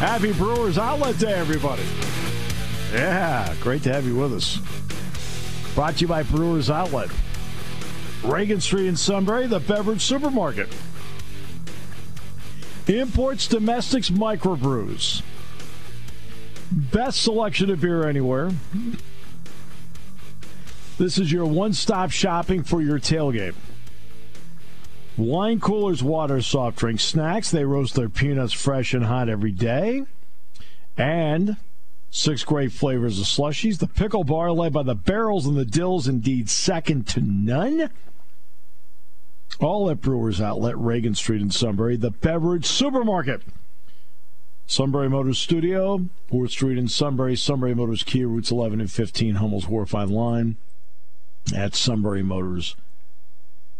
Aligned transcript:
Happy 0.00 0.32
Brewers 0.32 0.78
Outlet 0.78 1.18
Day, 1.18 1.34
everybody. 1.34 1.82
Yeah, 2.90 3.54
great 3.60 3.82
to 3.82 3.92
have 3.92 4.06
you 4.06 4.16
with 4.16 4.32
us. 4.32 4.58
Brought 5.74 5.96
to 5.96 6.00
you 6.00 6.08
by 6.08 6.22
Brewers 6.22 6.70
Outlet. 6.70 7.10
Reagan 8.24 8.62
Street 8.62 8.86
in 8.86 8.96
Sunbury, 8.96 9.46
the 9.46 9.60
beverage 9.60 10.00
supermarket. 10.00 10.74
Imports, 12.86 13.46
domestics, 13.46 14.08
microbrews. 14.08 15.20
Best 16.72 17.20
selection 17.20 17.68
of 17.68 17.82
beer 17.82 18.08
anywhere. 18.08 18.52
This 20.96 21.18
is 21.18 21.30
your 21.30 21.44
one 21.44 21.74
stop 21.74 22.10
shopping 22.10 22.62
for 22.62 22.80
your 22.80 22.98
tailgate. 22.98 23.54
Wine 25.20 25.60
coolers, 25.60 26.02
water, 26.02 26.40
soft 26.40 26.78
drinks, 26.78 27.04
snacks. 27.04 27.50
They 27.50 27.64
roast 27.64 27.94
their 27.94 28.08
peanuts 28.08 28.54
fresh 28.54 28.94
and 28.94 29.04
hot 29.04 29.28
every 29.28 29.52
day. 29.52 30.02
And 30.96 31.56
six 32.10 32.42
great 32.42 32.72
flavors 32.72 33.20
of 33.20 33.26
slushies. 33.26 33.78
The 33.78 33.86
pickle 33.86 34.24
bar, 34.24 34.50
led 34.50 34.72
by 34.72 34.82
the 34.82 34.94
barrels 34.94 35.46
and 35.46 35.56
the 35.56 35.66
dills, 35.66 36.08
indeed 36.08 36.48
second 36.48 37.06
to 37.08 37.20
none. 37.20 37.90
All 39.58 39.90
at 39.90 40.00
Brewers 40.00 40.40
Outlet, 40.40 40.78
Reagan 40.78 41.14
Street 41.14 41.42
in 41.42 41.50
Sunbury, 41.50 41.96
the 41.96 42.10
beverage 42.10 42.64
supermarket. 42.64 43.42
Sunbury 44.66 45.10
Motors 45.10 45.38
Studio, 45.38 46.08
4th 46.30 46.50
Street 46.50 46.78
in 46.78 46.88
Sunbury, 46.88 47.36
Sunbury 47.36 47.74
Motors 47.74 48.04
Kia, 48.04 48.26
routes 48.26 48.50
11 48.50 48.80
and 48.80 48.90
15, 48.90 49.34
Hummel's 49.34 49.66
Wharf 49.66 49.92
Line 49.92 50.56
at 51.54 51.74
Sunbury 51.74 52.22
sunburymotors.com. 52.22 52.89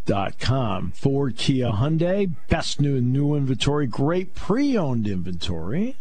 Ford, 0.07 1.37
Kia, 1.37 1.71
Hyundai, 1.71 2.31
best 2.49 2.81
new 2.81 2.97
and 2.97 3.13
new 3.13 3.35
inventory, 3.35 3.87
great 3.87 4.35
pre-owned 4.35 5.07
inventory. 5.07 5.97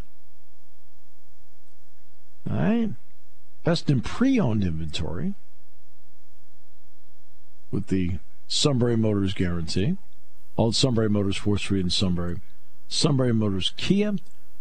All 2.50 2.58
right. 2.58 2.89
Best 3.64 3.89
in 3.89 4.02
pre-owned 4.02 4.64
inventory 4.64 5.36
with 7.72 7.88
the 7.88 8.20
Sunbury 8.47 8.97
Motors 8.97 9.33
guarantee. 9.33 9.97
All 10.55 10.72
Sunbury 10.72 11.09
Motors, 11.09 11.38
4th 11.38 11.59
Street 11.59 11.81
in 11.81 11.89
Sunbury. 11.89 12.38
Sunbury 12.88 13.33
Motors 13.33 13.73
Kia, 13.77 14.16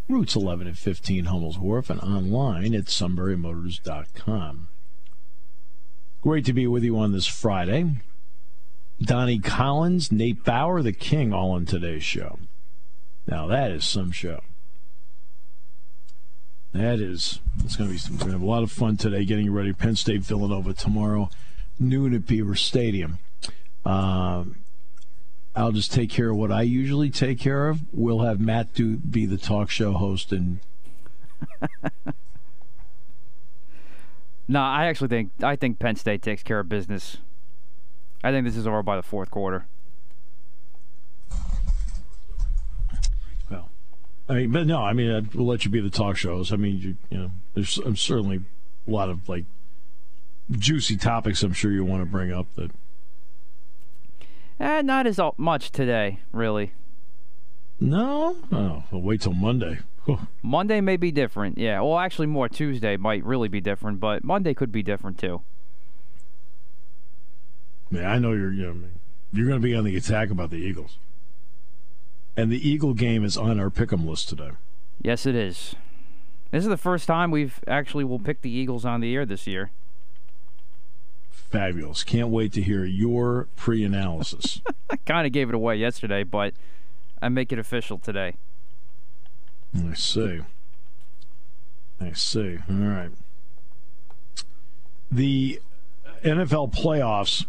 routes 0.08 0.36
11 0.36 0.66
and 0.66 0.78
15 0.78 1.24
Hummel's 1.24 1.58
Wharf, 1.58 1.88
and 1.88 2.00
online 2.00 2.74
at 2.74 2.84
sunburymotors.com. 2.84 4.68
Great 6.20 6.44
to 6.44 6.52
be 6.52 6.66
with 6.66 6.84
you 6.84 6.98
on 6.98 7.12
this 7.12 7.26
Friday. 7.26 8.02
Donnie 9.00 9.38
Collins, 9.38 10.10
Nate 10.10 10.44
Bauer, 10.44 10.82
the 10.82 10.92
King, 10.92 11.32
all 11.32 11.52
on 11.52 11.66
today's 11.66 12.02
show. 12.02 12.38
Now 13.26 13.46
that 13.46 13.70
is 13.70 13.84
some 13.84 14.10
show. 14.10 14.40
That 16.72 17.00
is, 17.00 17.40
it's 17.64 17.76
going 17.76 17.90
to 17.90 17.94
be. 17.94 18.00
We're 18.12 18.18
going 18.18 18.30
to 18.30 18.32
have 18.34 18.42
a 18.42 18.46
lot 18.46 18.62
of 18.62 18.70
fun 18.70 18.96
today, 18.96 19.24
getting 19.24 19.52
ready. 19.52 19.72
Penn 19.72 19.96
State, 19.96 20.22
Villanova 20.22 20.74
tomorrow, 20.74 21.30
noon 21.78 22.14
at 22.14 22.26
Beaver 22.26 22.54
Stadium. 22.54 23.18
Um, 23.86 24.56
I'll 25.56 25.72
just 25.72 25.92
take 25.92 26.10
care 26.10 26.30
of 26.30 26.36
what 26.36 26.52
I 26.52 26.62
usually 26.62 27.10
take 27.10 27.40
care 27.40 27.68
of. 27.68 27.80
We'll 27.92 28.20
have 28.20 28.38
Matt 28.38 28.74
do 28.74 28.96
be 28.96 29.26
the 29.26 29.38
talk 29.38 29.70
show 29.70 29.92
host 29.92 30.30
and. 30.30 30.60
no, 34.48 34.60
I 34.60 34.86
actually 34.86 35.08
think 35.08 35.30
I 35.42 35.56
think 35.56 35.78
Penn 35.78 35.96
State 35.96 36.22
takes 36.22 36.42
care 36.42 36.60
of 36.60 36.68
business. 36.68 37.16
I 38.22 38.32
think 38.32 38.44
this 38.46 38.56
is 38.56 38.66
over 38.66 38.82
by 38.82 38.96
the 38.96 39.02
fourth 39.02 39.30
quarter. 39.30 39.66
Well, 43.50 43.70
I 44.28 44.34
mean, 44.34 44.52
but 44.52 44.66
no, 44.66 44.82
I 44.82 44.92
mean, 44.92 45.10
I 45.10 45.36
will 45.36 45.46
let 45.46 45.64
you 45.64 45.70
be 45.70 45.80
the 45.80 45.90
talk 45.90 46.16
shows. 46.16 46.52
I 46.52 46.56
mean, 46.56 46.78
you, 46.78 46.96
you 47.10 47.18
know, 47.18 47.30
there's 47.54 47.78
um, 47.84 47.96
certainly 47.96 48.42
a 48.86 48.90
lot 48.90 49.08
of 49.08 49.28
like 49.28 49.44
juicy 50.50 50.96
topics. 50.96 51.42
I'm 51.42 51.52
sure 51.52 51.70
you 51.70 51.84
want 51.84 52.02
to 52.02 52.06
bring 52.06 52.32
up 52.32 52.46
that. 52.56 52.70
Eh, 54.60 54.82
not 54.82 55.06
as 55.06 55.20
much 55.36 55.70
today, 55.70 56.18
really. 56.32 56.72
No, 57.80 58.36
oh, 58.50 58.82
well, 58.90 59.00
wait 59.00 59.20
till 59.20 59.32
Monday. 59.32 59.78
Monday 60.42 60.80
may 60.80 60.96
be 60.96 61.12
different. 61.12 61.58
Yeah, 61.58 61.80
well, 61.80 61.98
actually, 61.98 62.26
more 62.26 62.48
Tuesday 62.48 62.96
might 62.96 63.24
really 63.24 63.48
be 63.48 63.60
different, 63.60 64.00
but 64.00 64.24
Monday 64.24 64.54
could 64.54 64.72
be 64.72 64.82
different 64.82 65.18
too. 65.18 65.42
Yeah, 67.90 68.10
I 68.10 68.18
know 68.18 68.32
you're. 68.32 68.52
You 68.52 68.66
know, 68.66 68.88
you're 69.32 69.46
going 69.46 69.60
to 69.60 69.64
be 69.64 69.74
on 69.74 69.84
the 69.84 69.96
attack 69.96 70.30
about 70.30 70.50
the 70.50 70.56
Eagles, 70.56 70.98
and 72.36 72.50
the 72.50 72.68
Eagle 72.68 72.94
game 72.94 73.24
is 73.24 73.36
on 73.36 73.60
our 73.60 73.70
pick'em 73.70 74.06
list 74.06 74.28
today. 74.28 74.50
Yes, 75.00 75.26
it 75.26 75.34
is. 75.34 75.74
This 76.50 76.64
is 76.64 76.68
the 76.68 76.76
first 76.76 77.06
time 77.06 77.30
we've 77.30 77.60
actually 77.66 78.04
will 78.04 78.18
pick 78.18 78.40
the 78.40 78.50
Eagles 78.50 78.84
on 78.84 79.00
the 79.00 79.14
air 79.14 79.26
this 79.26 79.46
year. 79.46 79.70
Fabulous! 81.30 82.04
Can't 82.04 82.28
wait 82.28 82.52
to 82.54 82.62
hear 82.62 82.84
your 82.84 83.48
pre-analysis. 83.56 84.60
I 84.90 84.96
kind 84.96 85.26
of 85.26 85.32
gave 85.32 85.48
it 85.48 85.54
away 85.54 85.76
yesterday, 85.76 86.22
but 86.24 86.54
I 87.22 87.28
make 87.28 87.52
it 87.52 87.58
official 87.58 87.98
today. 87.98 88.34
I 89.74 89.94
see. 89.94 90.40
I 92.00 92.12
see. 92.12 92.58
All 92.70 92.76
right. 92.76 93.10
The 95.10 95.60
NFL 96.22 96.74
playoffs. 96.74 97.46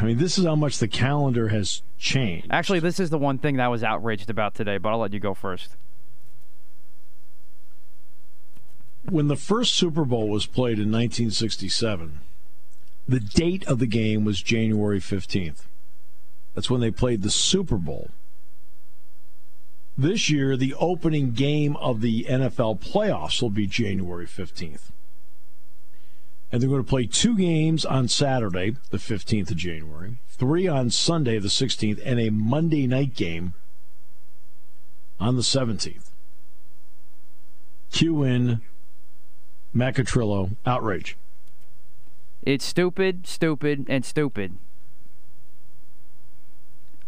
I 0.00 0.04
mean, 0.04 0.18
this 0.18 0.38
is 0.38 0.44
how 0.44 0.54
much 0.54 0.78
the 0.78 0.88
calendar 0.88 1.48
has 1.48 1.82
changed. 1.98 2.48
Actually, 2.50 2.80
this 2.80 2.98
is 2.98 3.10
the 3.10 3.18
one 3.18 3.38
thing 3.38 3.56
that 3.56 3.64
I 3.64 3.68
was 3.68 3.84
outraged 3.84 4.30
about 4.30 4.54
today, 4.54 4.78
but 4.78 4.90
I'll 4.90 4.98
let 4.98 5.12
you 5.12 5.20
go 5.20 5.34
first. 5.34 5.76
When 9.08 9.28
the 9.28 9.36
first 9.36 9.74
Super 9.74 10.04
Bowl 10.04 10.28
was 10.28 10.46
played 10.46 10.78
in 10.78 10.90
1967, 10.90 12.20
the 13.06 13.20
date 13.20 13.66
of 13.66 13.78
the 13.78 13.86
game 13.86 14.24
was 14.24 14.40
January 14.40 15.00
15th. 15.00 15.64
That's 16.54 16.70
when 16.70 16.80
they 16.80 16.90
played 16.90 17.22
the 17.22 17.30
Super 17.30 17.76
Bowl. 17.76 18.10
This 19.98 20.30
year, 20.30 20.56
the 20.56 20.74
opening 20.74 21.32
game 21.32 21.76
of 21.76 22.00
the 22.00 22.24
NFL 22.24 22.80
playoffs 22.80 23.42
will 23.42 23.50
be 23.50 23.66
January 23.66 24.26
15th. 24.26 24.90
And 26.54 26.62
they're 26.62 26.70
going 26.70 26.84
to 26.84 26.88
play 26.88 27.06
two 27.06 27.36
games 27.36 27.84
on 27.84 28.06
Saturday, 28.06 28.76
the 28.90 28.96
15th 28.96 29.50
of 29.50 29.56
January, 29.56 30.18
three 30.28 30.68
on 30.68 30.88
Sunday, 30.88 31.40
the 31.40 31.48
16th, 31.48 32.00
and 32.04 32.20
a 32.20 32.30
Monday 32.30 32.86
night 32.86 33.16
game 33.16 33.54
on 35.18 35.34
the 35.34 35.42
17th. 35.42 36.10
Cue 37.90 38.22
in 38.22 38.60
Macatrillo 39.74 40.54
outrage. 40.64 41.16
It's 42.42 42.64
stupid, 42.64 43.26
stupid, 43.26 43.86
and 43.88 44.04
stupid. 44.04 44.56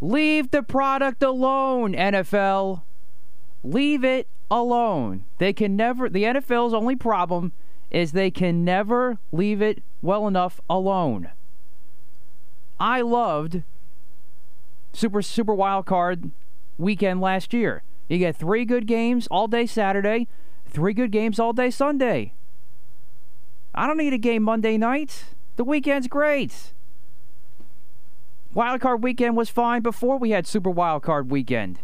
Leave 0.00 0.50
the 0.50 0.64
product 0.64 1.22
alone, 1.22 1.92
NFL. 1.92 2.82
Leave 3.62 4.02
it 4.02 4.26
alone. 4.50 5.24
They 5.38 5.52
can 5.52 5.76
never, 5.76 6.08
the 6.08 6.24
NFL's 6.24 6.74
only 6.74 6.96
problem 6.96 7.52
is 7.90 8.12
they 8.12 8.30
can 8.30 8.64
never 8.64 9.18
leave 9.32 9.62
it 9.62 9.82
well 10.02 10.26
enough 10.26 10.60
alone. 10.68 11.30
I 12.78 13.00
loved 13.00 13.62
Super 14.92 15.22
Super 15.22 15.54
Wild 15.54 15.86
Card 15.86 16.30
weekend 16.78 17.20
last 17.20 17.52
year. 17.52 17.82
You 18.08 18.18
get 18.18 18.36
three 18.36 18.64
good 18.64 18.86
games 18.86 19.26
all 19.30 19.48
day 19.48 19.66
Saturday, 19.66 20.28
three 20.66 20.94
good 20.94 21.10
games 21.10 21.38
all 21.38 21.52
day 21.52 21.70
Sunday. 21.70 22.32
I 23.74 23.86
don't 23.86 23.98
need 23.98 24.12
a 24.12 24.18
game 24.18 24.42
Monday 24.42 24.78
night. 24.78 25.24
The 25.56 25.64
weekend's 25.64 26.08
great. 26.08 26.72
Wild 28.54 28.80
Card 28.80 29.02
weekend 29.02 29.36
was 29.36 29.50
fine 29.50 29.82
before 29.82 30.18
we 30.18 30.30
had 30.30 30.46
Super 30.46 30.70
Wild 30.70 31.02
Card 31.02 31.30
weekend. 31.30 31.80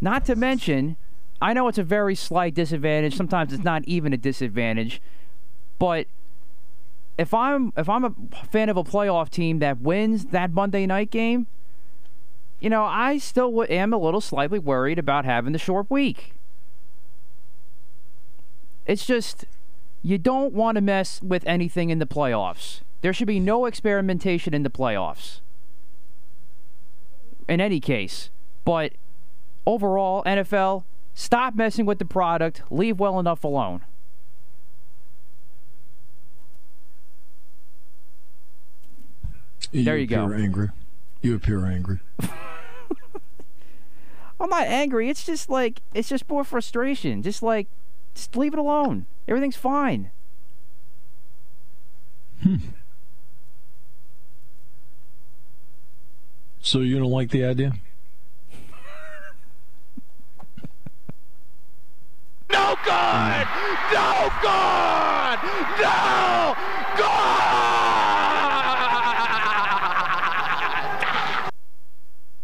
Not 0.00 0.24
to 0.26 0.34
mention, 0.34 0.96
I 1.40 1.52
know 1.52 1.68
it's 1.68 1.78
a 1.78 1.82
very 1.82 2.14
slight 2.14 2.54
disadvantage. 2.54 3.16
Sometimes 3.16 3.52
it's 3.52 3.64
not 3.64 3.84
even 3.86 4.12
a 4.12 4.16
disadvantage, 4.16 5.00
but 5.78 6.06
if 7.16 7.32
I'm 7.32 7.72
if 7.76 7.88
I'm 7.88 8.04
a 8.04 8.14
fan 8.50 8.68
of 8.68 8.76
a 8.76 8.84
playoff 8.84 9.30
team 9.30 9.58
that 9.58 9.80
wins 9.80 10.26
that 10.26 10.52
Monday 10.52 10.86
night 10.86 11.10
game, 11.10 11.46
you 12.60 12.68
know, 12.68 12.84
I 12.84 13.18
still 13.18 13.64
am 13.68 13.92
a 13.92 13.98
little 13.98 14.20
slightly 14.20 14.58
worried 14.58 14.98
about 14.98 15.24
having 15.24 15.52
the 15.52 15.58
short 15.58 15.90
week. 15.90 16.34
It's 18.86 19.06
just 19.06 19.46
you 20.02 20.18
don't 20.18 20.52
want 20.52 20.76
to 20.76 20.80
mess 20.80 21.22
with 21.22 21.46
anything 21.46 21.90
in 21.90 21.98
the 21.98 22.06
playoffs. 22.06 22.80
There 23.02 23.12
should 23.12 23.26
be 23.26 23.40
no 23.40 23.64
experimentation 23.64 24.52
in 24.52 24.62
the 24.62 24.70
playoffs. 24.70 25.40
In 27.48 27.60
any 27.60 27.80
case, 27.80 28.30
but 28.64 28.92
overall, 29.66 30.22
NFL, 30.24 30.84
stop 31.14 31.54
messing 31.54 31.86
with 31.86 31.98
the 31.98 32.04
product. 32.04 32.62
Leave 32.70 32.98
well 32.98 33.18
enough 33.18 33.44
alone. 33.44 33.82
You 39.72 39.84
There 39.84 39.96
you 39.96 40.06
go. 40.06 40.24
appear 40.26 40.36
Angry. 40.38 40.68
You 41.22 41.34
appear 41.36 41.66
angry. 41.66 41.98
I'm 44.40 44.48
not 44.48 44.66
angry. 44.66 45.10
It's 45.10 45.24
just 45.24 45.50
like 45.50 45.82
it's 45.92 46.08
just 46.08 46.28
more 46.28 46.44
frustration. 46.44 47.22
Just 47.22 47.42
like 47.42 47.66
just 48.14 48.34
leave 48.36 48.54
it 48.54 48.58
alone. 48.58 49.04
Everything's 49.28 49.56
fine. 49.56 50.10
Hmm. 52.42 52.56
So 56.62 56.80
you 56.80 56.98
don't 56.98 57.10
like 57.10 57.30
the 57.30 57.44
idea? 57.44 57.72
Good! 62.84 63.46
No 63.92 64.30
good! 64.42 65.38
No 65.80 66.56
good! 66.96 67.10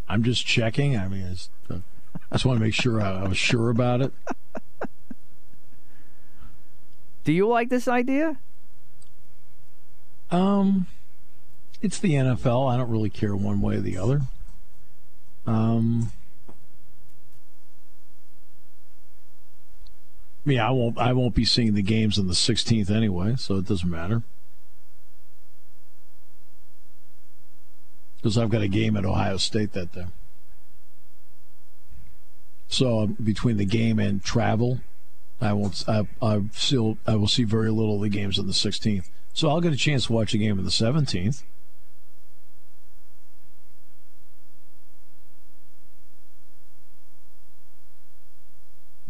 I'm 0.09 0.23
just 0.23 0.47
checking. 0.47 0.97
I 0.97 1.09
mean, 1.09 1.27
it's, 1.27 1.51
uh, 1.71 1.79
I 2.31 2.37
just 2.37 2.47
want 2.47 2.59
to 2.59 2.65
make 2.65 2.75
sure 2.75 3.01
I, 3.01 3.25
I 3.25 3.29
was 3.29 3.37
sure 3.37 3.71
about 3.71 4.01
it. 4.01 4.13
Do 7.25 7.33
you 7.33 7.49
like 7.49 7.69
this 7.69 7.89
idea? 7.89 8.39
Um, 10.31 10.87
it's 11.83 11.99
the 11.99 12.15
NFL. 12.15 12.73
I 12.73 12.77
don't 12.77 12.91
really 12.91 13.11
care 13.11 13.35
one 13.37 13.61
way 13.61 13.77
or 13.77 13.81
the 13.81 13.97
other. 13.97 14.23
Um, 15.47 16.13
yeah, 20.47 20.69
I 20.69 20.71
won't. 20.71 20.97
I 20.97 21.13
won't 21.13 21.35
be 21.35 21.45
seeing 21.45 21.75
the 21.75 21.83
games 21.83 22.19
on 22.19 22.29
the 22.29 22.35
16th 22.35 22.91
anyway, 22.91 23.35
so 23.37 23.57
it 23.57 23.67
doesn't 23.67 23.91
matter. 23.91 24.23
Because 28.17 28.39
I've 28.39 28.51
got 28.51 28.63
a 28.63 28.69
game 28.69 28.97
at 28.97 29.05
Ohio 29.05 29.37
State 29.37 29.73
that 29.73 29.93
day. 29.93 30.07
So 32.69 33.01
um, 33.01 33.17
between 33.23 33.57
the 33.57 33.65
game 33.65 33.99
and 33.99 34.23
travel, 34.23 34.81
I 35.41 35.53
won't. 35.53 35.85
I, 35.89 36.07
I 36.23 36.43
still. 36.53 36.99
I 37.07 37.17
will 37.17 37.29
see 37.29 37.45
very 37.45 37.71
little 37.71 37.97
of 37.97 38.03
the 38.03 38.09
games 38.09 38.39
on 38.39 38.47
the 38.47 38.53
16th. 38.53 39.09
So 39.33 39.51
I'll 39.51 39.61
get 39.61 39.73
a 39.73 39.77
chance 39.77 40.07
to 40.07 40.13
watch 40.13 40.33
a 40.33 40.39
game 40.39 40.59
on 40.59 40.65
the 40.65 40.71
17th. 40.71 41.43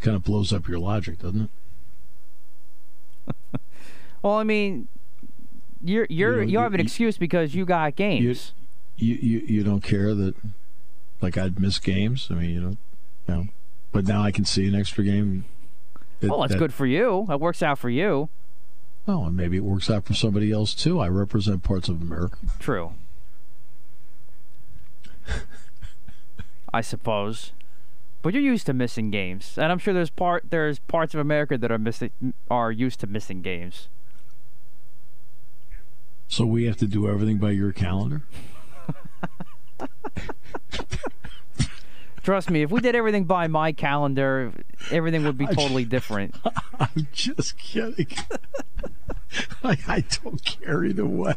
Kind 0.06 0.14
of 0.14 0.22
blows 0.22 0.52
up 0.52 0.68
your 0.68 0.78
logic, 0.78 1.18
doesn't 1.18 1.50
it? 3.26 3.34
Well, 4.22 4.34
I 4.34 4.44
mean, 4.44 4.86
you're 5.82 6.06
you're 6.08 6.42
You 6.42 6.48
you, 6.48 6.54
know, 6.58 6.62
have 6.62 6.74
an 6.74 6.78
you- 6.80 6.84
excuse 6.84 7.18
because 7.18 7.56
you 7.56 7.64
got 7.64 7.96
games. 7.96 8.52
You 8.96 9.14
you 9.16 9.38
you 9.40 9.64
don't 9.64 9.80
care 9.82 10.14
that 10.14 10.36
like 11.20 11.36
I'd 11.36 11.58
miss 11.58 11.80
games. 11.80 12.28
I 12.30 12.34
mean, 12.34 12.50
you 12.50 12.60
know, 12.60 12.76
no. 13.26 13.46
But 13.90 14.06
now 14.06 14.22
I 14.22 14.30
can 14.30 14.44
see 14.44 14.68
an 14.68 14.76
extra 14.76 15.02
game. 15.02 15.44
It- 16.20 16.30
well, 16.30 16.40
that's 16.42 16.52
that- 16.52 16.58
good 16.58 16.72
for 16.72 16.86
you. 16.86 17.24
That 17.26 17.40
works 17.40 17.60
out 17.62 17.78
for 17.80 17.90
you. 17.90 18.28
Oh, 19.08 19.24
and 19.24 19.36
maybe 19.36 19.56
it 19.56 19.64
works 19.64 19.90
out 19.90 20.04
for 20.06 20.14
somebody 20.14 20.52
else 20.52 20.72
too. 20.72 21.00
I 21.00 21.08
represent 21.08 21.64
parts 21.64 21.88
of 21.88 22.00
America. 22.00 22.36
True. 22.60 22.92
I 26.72 26.80
suppose. 26.80 27.50
But 28.26 28.34
you're 28.34 28.42
used 28.42 28.66
to 28.66 28.74
missing 28.74 29.12
games, 29.12 29.56
and 29.56 29.70
I'm 29.70 29.78
sure 29.78 29.94
there's 29.94 30.10
part 30.10 30.50
there's 30.50 30.80
parts 30.80 31.14
of 31.14 31.20
America 31.20 31.56
that 31.56 31.70
are 31.70 31.78
missing 31.78 32.10
are 32.50 32.72
used 32.72 32.98
to 32.98 33.06
missing 33.06 33.40
games. 33.40 33.86
So 36.26 36.44
we 36.44 36.64
have 36.64 36.76
to 36.78 36.88
do 36.88 37.08
everything 37.08 37.38
by 37.38 37.52
your 37.52 37.70
calendar. 37.70 38.22
Trust 42.24 42.50
me, 42.50 42.62
if 42.62 42.72
we 42.72 42.80
did 42.80 42.96
everything 42.96 43.26
by 43.26 43.46
my 43.46 43.70
calendar, 43.70 44.52
everything 44.90 45.22
would 45.22 45.38
be 45.38 45.46
totally 45.46 45.84
different. 45.84 46.34
I'm 46.80 47.06
just 47.12 47.56
kidding. 47.56 48.08
I, 49.62 49.78
I 49.86 50.04
don't 50.24 50.44
care 50.44 50.84
either 50.84 51.06
way. 51.06 51.36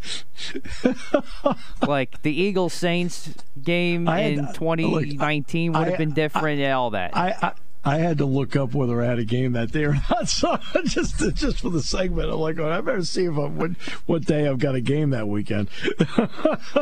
like 1.86 2.22
the 2.22 2.32
Eagles 2.32 2.72
Saints 2.72 3.30
game 3.62 4.06
had- 4.06 4.32
in 4.32 4.44
look, 4.46 4.54
2019 4.54 5.72
would 5.72 5.78
I- 5.78 5.88
have 5.90 5.98
been 5.98 6.12
different, 6.14 6.60
and 6.60 6.72
all 6.72 6.90
that. 6.90 7.16
I, 7.16 7.34
I 7.42 7.52
I 7.82 7.96
had 7.96 8.18
to 8.18 8.26
look 8.26 8.56
up 8.56 8.74
whether 8.74 9.00
I 9.02 9.06
had 9.06 9.18
a 9.18 9.24
game 9.24 9.52
that 9.52 9.72
day 9.72 9.84
or 9.84 9.94
not. 10.10 10.28
So 10.28 10.58
just 10.84 11.18
just 11.34 11.60
for 11.60 11.70
the 11.70 11.82
segment, 11.82 12.30
I'm 12.30 12.38
like, 12.38 12.58
oh, 12.58 12.70
I 12.70 12.80
better 12.82 13.02
see 13.04 13.24
if 13.24 13.36
I'm, 13.38 13.56
what 13.56 13.70
what 14.06 14.24
day 14.26 14.46
I've 14.46 14.58
got 14.58 14.74
a 14.74 14.80
game 14.82 15.10
that 15.10 15.26
weekend. 15.28 15.68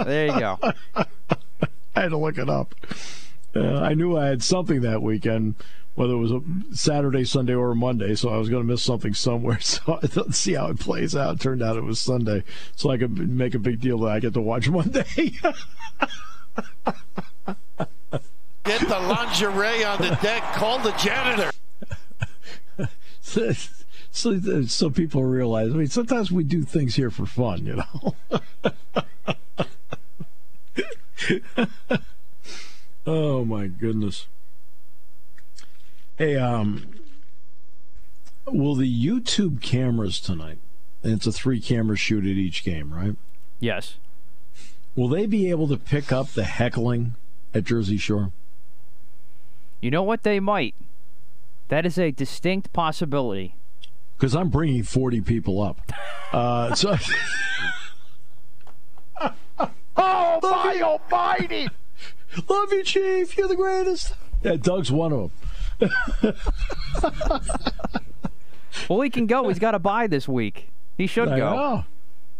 there 0.05 0.27
you 0.27 0.41
go. 0.41 0.59
I 0.97 1.07
had 1.95 2.09
to 2.11 2.17
look 2.17 2.37
it 2.39 2.49
up. 2.51 2.75
Uh, 3.55 3.77
I 3.81 3.95
knew 3.95 4.17
I 4.17 4.27
had 4.27 4.43
something 4.43 4.81
that 4.83 5.01
weekend, 5.03 5.55
whether 5.99 6.13
it 6.13 6.19
was 6.19 6.31
a 6.31 6.41
Saturday, 6.73 7.25
Sunday, 7.25 7.55
or 7.55 7.73
a 7.73 7.75
Monday. 7.75 8.15
So 8.15 8.29
I 8.29 8.37
was 8.37 8.49
going 8.49 8.63
to 8.63 8.73
miss 8.73 8.85
something 8.85 9.15
somewhere. 9.15 9.59
So 9.69 9.99
I 10.01 10.07
thought, 10.07 10.35
see 10.35 10.55
how 10.55 10.69
it 10.69 10.79
plays 10.79 11.17
out. 11.17 11.35
It 11.35 11.41
turned 11.41 11.63
out 11.63 11.77
it 11.77 11.83
was 11.83 11.99
Sunday, 11.99 12.45
so 12.77 12.91
I 12.91 12.99
could 12.99 13.19
make 13.29 13.55
a 13.55 13.59
big 13.59 13.81
deal 13.81 13.99
that 14.01 14.13
I 14.13 14.21
get 14.21 14.35
to 14.35 14.41
watch 14.41 14.71
Monday. 14.71 15.05
Get 18.65 18.81
the 18.81 19.01
lingerie 19.01 19.85
on 19.85 20.01
the 20.01 20.17
deck. 20.23 20.43
Call 20.55 20.79
the 20.79 20.93
janitor. 20.93 21.51
so, 23.21 23.53
so, 24.13 24.63
so 24.67 24.91
people 24.91 25.25
realize. 25.25 25.73
I 25.73 25.77
mean, 25.77 25.89
sometimes 25.89 26.31
we 26.31 26.45
do 26.45 26.63
things 26.63 26.95
here 26.95 27.11
for 27.11 27.27
fun, 27.27 27.67
you 27.67 27.77
know. 27.77 28.15
oh 33.07 33.45
my 33.45 33.67
goodness. 33.67 34.29
Hey, 36.19 36.37
um, 36.37 36.89
will 38.45 38.75
the 38.75 39.07
YouTube 39.07 39.63
cameras 39.63 40.19
tonight? 40.19 40.59
And 41.05 41.13
it's 41.13 41.29
a 41.29 41.33
three-camera 41.33 41.97
shoot 41.97 42.25
at 42.25 42.31
each 42.31 42.65
game, 42.65 42.93
right? 42.93 43.15
Yes. 43.61 43.99
Will 44.97 45.09
they 45.09 45.27
be 45.27 45.49
able 45.49 45.69
to 45.69 45.77
pick 45.77 46.11
up 46.11 46.31
the 46.31 46.43
heckling 46.43 47.15
at 47.55 47.63
Jersey 47.63 47.99
Shore? 47.99 48.33
You 49.81 49.93
know 49.93 50.03
what? 50.03 50.25
They 50.25 50.41
might. 50.41 50.75
That 51.69 51.87
is 51.87 51.97
a 51.97 52.11
distinct 52.11 52.73
possibility. 52.73 53.55
Because 54.17 54.35
I'm 54.35 54.49
bringing 54.49 54.83
40 54.83 55.21
people 55.23 55.63
up. 55.63 55.81
Uh, 56.31 56.75
so. 56.75 56.95
Oh, 59.97 60.39
my 60.43 60.81
almighty! 60.83 61.69
Love 62.51 62.71
you, 62.71 62.85
Chief. 62.85 63.35
You're 63.35 63.49
the 63.49 63.57
greatest. 63.57 64.13
Yeah, 64.43 64.57
Doug's 64.57 64.93
one 64.93 65.11
of 65.11 65.19
them. 65.19 65.48
Well, 68.89 69.01
he 69.01 69.11
can 69.11 69.27
go. 69.27 69.49
He's 69.49 69.59
got 69.59 69.73
to 69.73 69.79
buy 69.79 70.07
this 70.07 70.29
week. 70.29 70.71
He 70.97 71.07
should 71.07 71.29
I 71.29 71.39
go. 71.39 71.55
know. 71.55 71.85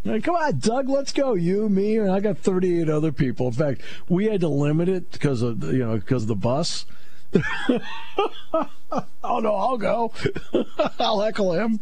Like, 0.05 0.23
come 0.23 0.35
on, 0.35 0.59
Doug, 0.59 0.89
let's 0.89 1.11
go. 1.11 1.33
You, 1.33 1.69
me, 1.69 1.97
and 1.97 2.11
I 2.11 2.19
got 2.19 2.37
38 2.37 2.89
other 2.89 3.11
people. 3.11 3.47
In 3.47 3.53
fact, 3.53 3.81
we 4.07 4.25
had 4.25 4.41
to 4.41 4.47
limit 4.47 4.87
it 4.87 5.11
because 5.11 5.41
of 5.41 5.63
you 5.63 5.79
know 5.79 5.95
because 5.95 6.23
of 6.23 6.27
the 6.29 6.35
bus. 6.35 6.85
oh 7.33 9.39
no, 9.39 9.53
I'll 9.53 9.77
go. 9.77 10.11
I'll 10.99 11.19
heckle 11.19 11.53
him. 11.53 11.79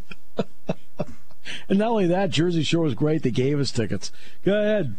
and 1.70 1.80
not 1.80 1.90
only 1.90 2.08
that, 2.08 2.32
Jersey 2.32 2.64
Shore 2.64 2.84
was 2.84 2.96
great. 2.96 3.24
They 3.24 3.32
gave 3.32 3.60
us 3.60 3.72
tickets. 3.72 4.12
Go 4.44 4.60
ahead. 4.60 4.96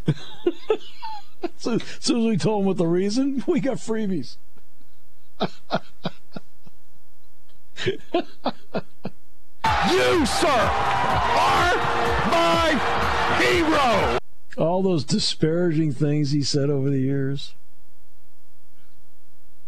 so 1.56 1.74
as 1.74 1.82
soon 2.00 2.20
as 2.20 2.26
we 2.26 2.36
told 2.38 2.62
them 2.62 2.66
what 2.66 2.76
the 2.76 2.86
reason, 2.86 3.44
we 3.46 3.60
got 3.60 3.76
freebies. 3.76 4.36
You, 9.90 10.26
sir, 10.26 10.49
are 10.49 11.76
my 12.30 13.38
hero! 13.38 14.18
all 14.56 14.82
those 14.82 15.04
disparaging 15.04 15.92
things 15.92 16.32
he 16.32 16.42
said 16.42 16.70
over 16.70 16.90
the 16.90 16.99
years. 16.99 17.54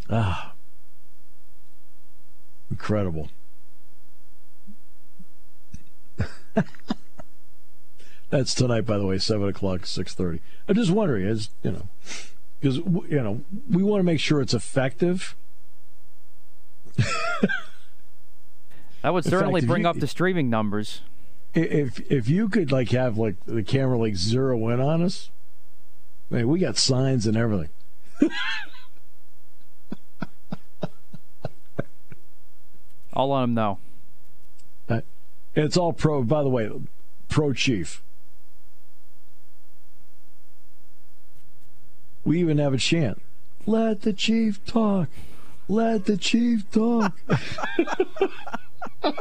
Ah, 0.09 0.53
incredible. 2.71 3.31
That's 8.31 8.55
tonight, 8.55 8.87
by 8.87 8.99
the 8.99 9.07
way, 9.07 9.19
seven 9.19 9.49
o'clock, 9.49 9.87
six 9.87 10.15
thirty. 10.15 10.41
I'm 10.69 10.75
just 10.75 10.91
wondering, 10.91 11.27
as 11.27 11.51
you 11.63 11.73
know, 11.73 11.89
because 12.61 12.77
you 12.79 13.23
know 13.23 13.43
we 13.71 13.83
want 13.83 14.01
to 14.01 14.05
make 14.05 14.21
sure 14.21 14.41
it's 14.41 14.55
effective. 14.55 15.37
That 19.03 19.15
would 19.15 19.25
In 19.25 19.31
certainly 19.31 19.61
bring 19.63 19.83
you- 19.83 19.89
up 19.89 19.99
the 19.99 20.07
streaming 20.07 20.51
numbers. 20.51 21.01
if 21.55 21.99
if 22.11 22.29
you 22.29 22.49
could 22.49 22.71
like 22.71 22.91
have 22.91 23.17
like 23.19 23.37
the 23.47 23.63
camera 23.63 23.99
like 23.99 24.15
zero 24.17 24.69
in 24.69 24.81
on 24.81 25.03
us, 25.03 25.31
man, 26.29 26.47
we 26.49 26.59
got 26.61 26.77
signs 26.77 27.27
and 27.27 27.37
everything. 27.37 27.71
I'll 33.13 33.29
let 33.31 33.41
them 33.43 33.55
know. 33.55 33.79
Uh, 34.89 35.01
it's 35.55 35.77
all 35.77 35.93
pro. 35.93 36.23
By 36.23 36.43
the 36.43 36.49
way, 36.49 36.71
pro 37.29 37.53
chief. 37.53 38.03
We 42.25 42.39
even 42.41 42.59
have 42.59 42.75
a 42.75 42.79
chant. 42.79 43.21
Let 43.67 44.03
the 44.03 44.13
chief 44.13 44.65
talk. 44.65 45.09
Let 45.69 46.05
the 46.07 46.17
chief 46.17 46.71
talk. 46.71 47.17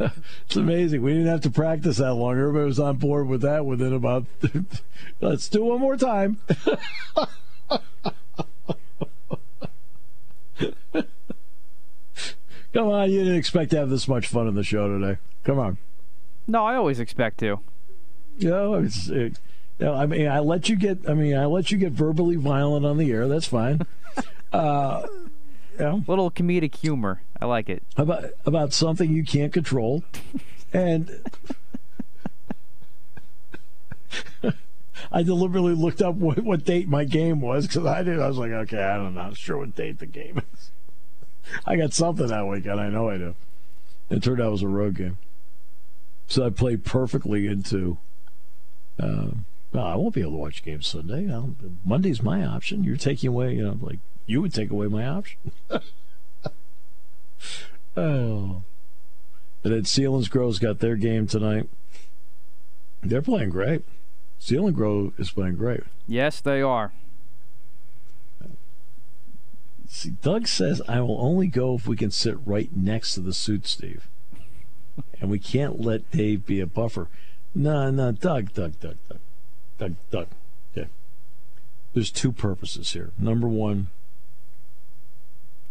it's 0.00 0.56
amazing. 0.56 1.02
We 1.02 1.12
didn't 1.12 1.28
have 1.28 1.42
to 1.42 1.50
practice 1.50 1.98
that 1.98 2.14
long. 2.14 2.38
Everybody 2.38 2.64
was 2.66 2.80
on 2.80 2.96
board 2.96 3.28
with 3.28 3.42
that 3.42 3.66
within 3.66 3.92
about. 3.92 4.26
Let's 5.20 5.48
do 5.48 5.64
one 5.64 5.80
more 5.80 5.96
time. 5.96 6.38
Come 12.72 12.88
on, 12.88 13.10
you 13.10 13.18
didn't 13.18 13.36
expect 13.36 13.70
to 13.72 13.78
have 13.78 13.90
this 13.90 14.08
much 14.08 14.28
fun 14.28 14.48
in 14.48 14.54
the 14.54 14.64
show 14.64 14.88
today. 14.88 15.18
Come 15.44 15.58
on. 15.58 15.76
No, 16.46 16.64
I 16.64 16.76
always 16.76 17.00
expect 17.00 17.38
to. 17.40 17.60
You 18.38 18.48
know, 18.50 18.74
it's, 18.74 19.08
it, 19.08 19.38
you 19.78 19.86
know, 19.86 19.94
I 19.94 20.06
mean, 20.06 20.26
I 20.26 20.38
let 20.38 20.68
you 20.70 20.76
get. 20.76 21.08
I 21.08 21.12
mean, 21.12 21.36
I 21.36 21.44
let 21.44 21.70
you 21.70 21.76
get 21.76 21.92
verbally 21.92 22.36
violent 22.36 22.86
on 22.86 22.96
the 22.96 23.12
air. 23.12 23.28
That's 23.28 23.46
fine. 23.46 23.82
uh, 24.52 25.06
you 25.78 25.84
know, 25.84 26.04
Little 26.06 26.30
comedic 26.30 26.74
humor. 26.76 27.22
I 27.40 27.46
like 27.46 27.68
it. 27.68 27.82
about 27.96 28.24
about 28.46 28.72
something 28.72 29.10
you 29.12 29.24
can't 29.24 29.52
control, 29.52 30.04
and 30.72 31.10
I 35.12 35.22
deliberately 35.22 35.74
looked 35.74 36.00
up 36.00 36.14
what, 36.14 36.38
what 36.40 36.64
date 36.64 36.88
my 36.88 37.04
game 37.04 37.40
was 37.40 37.66
because 37.66 37.84
I 37.86 38.02
did. 38.02 38.20
I 38.20 38.28
was 38.28 38.38
like, 38.38 38.52
okay, 38.52 38.82
I 38.82 38.96
don't 38.96 39.14
know, 39.14 39.22
not 39.22 39.36
sure 39.36 39.58
what 39.58 39.74
date 39.74 39.98
the 39.98 40.06
game 40.06 40.38
is. 40.52 40.70
I 41.66 41.76
got 41.76 41.92
something 41.92 42.28
that 42.28 42.46
weekend. 42.46 42.80
I 42.80 42.88
know 42.88 43.08
I 43.08 43.18
do. 43.18 43.34
It 44.10 44.22
turned 44.22 44.40
out 44.40 44.48
it 44.48 44.52
was 44.52 44.62
a 44.62 44.68
road 44.68 44.96
game, 44.96 45.18
so 46.28 46.46
I 46.46 46.50
played 46.50 46.84
perfectly 46.84 47.46
into. 47.46 47.98
Uh, 49.02 49.28
well, 49.72 49.86
I 49.86 49.96
won't 49.96 50.14
be 50.14 50.20
able 50.20 50.32
to 50.32 50.36
watch 50.36 50.62
games 50.62 50.86
Sunday. 50.86 51.32
I'll, 51.32 51.56
Monday's 51.84 52.22
my 52.22 52.44
option. 52.44 52.84
You're 52.84 52.96
taking 52.98 53.28
away, 53.28 53.54
you 53.54 53.64
know, 53.64 53.78
like 53.80 53.98
you 54.26 54.40
would 54.42 54.54
take 54.54 54.70
away 54.70 54.86
my 54.86 55.06
option. 55.06 55.38
oh. 57.96 58.62
And 59.64 59.72
then 59.72 59.84
Selinsgrove's 59.84 60.58
got 60.58 60.80
their 60.80 60.96
game 60.96 61.26
tonight. 61.26 61.68
They're 63.02 63.22
playing 63.22 63.50
great. 63.50 63.84
Selinsgrove 64.40 65.18
is 65.18 65.30
playing 65.30 65.56
great. 65.56 65.82
Yes, 66.06 66.40
they 66.40 66.62
are. 66.62 66.92
See, 69.88 70.10
Doug 70.22 70.48
says 70.48 70.80
I 70.88 71.00
will 71.02 71.20
only 71.20 71.48
go 71.48 71.74
if 71.74 71.86
we 71.86 71.96
can 71.96 72.10
sit 72.10 72.36
right 72.46 72.74
next 72.74 73.14
to 73.14 73.20
the 73.20 73.34
suit, 73.34 73.66
Steve. 73.66 74.08
And 75.20 75.30
we 75.30 75.38
can't 75.38 75.80
let 75.80 76.10
Dave 76.10 76.44
be 76.44 76.58
a 76.58 76.66
buffer. 76.66 77.08
No, 77.54 77.90
no, 77.90 78.10
Doug, 78.10 78.52
Doug, 78.52 78.80
Doug, 78.80 78.96
Doug, 79.08 79.20
Doug, 79.78 79.94
Doug. 80.10 80.26
Okay. 80.76 80.88
There's 81.94 82.10
two 82.10 82.32
purposes 82.32 82.92
here. 82.92 83.12
Number 83.18 83.46
one, 83.46 83.88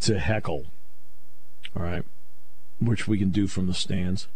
to 0.02 0.20
heckle, 0.20 0.66
all 1.76 1.84
right, 1.84 2.04
which 2.80 3.08
we 3.08 3.18
can 3.18 3.30
do 3.30 3.48
from 3.48 3.68
the 3.68 3.74
stands. 3.74 4.28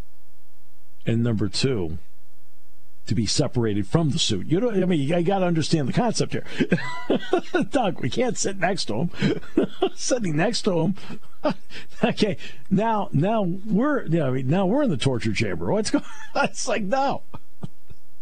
And 1.06 1.24
number 1.24 1.48
two, 1.48 2.00
to 3.08 3.16
be 3.16 3.26
separated 3.26 3.88
from 3.88 4.10
the 4.10 4.20
suit. 4.20 4.48
You 4.48 4.60
know, 4.60 4.72
I 4.72 4.86
mean, 4.86 5.00
you 5.00 5.24
got 5.24 5.40
to 5.40 5.46
understand 5.46 5.88
the 5.88 5.94
concept 5.94 6.34
here. 6.34 6.46
Doug, 7.70 8.02
we 8.02 8.10
can't 8.10 8.38
sit 8.38 8.58
next 8.58 8.86
to 8.86 8.96
him. 8.96 9.12
Sitting 9.96 10.36
next 10.36 10.64
to 10.64 10.80
him. 10.80 10.96
okay, 12.04 12.38
now, 12.70 13.10
now 13.12 13.44
we're, 13.44 14.06
yeah, 14.06 14.26
I 14.26 14.32
mean, 14.32 14.48
now 14.48 14.66
we're 14.66 14.84
in 14.84 14.90
the 14.90 14.98
torture 14.98 15.34
chamber. 15.34 15.72
What's 15.72 15.92
going? 15.92 16.04
It's 16.36 16.68
like 16.68 16.84
no. 16.84 17.22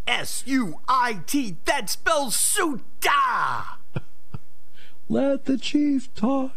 S 0.06 0.44
U 0.46 0.80
I 0.88 1.22
T. 1.26 1.56
That 1.64 1.90
spells 1.90 2.36
Suta. 2.36 2.82
Let 5.08 5.46
the 5.46 5.58
chief 5.58 6.14
talk. 6.14 6.52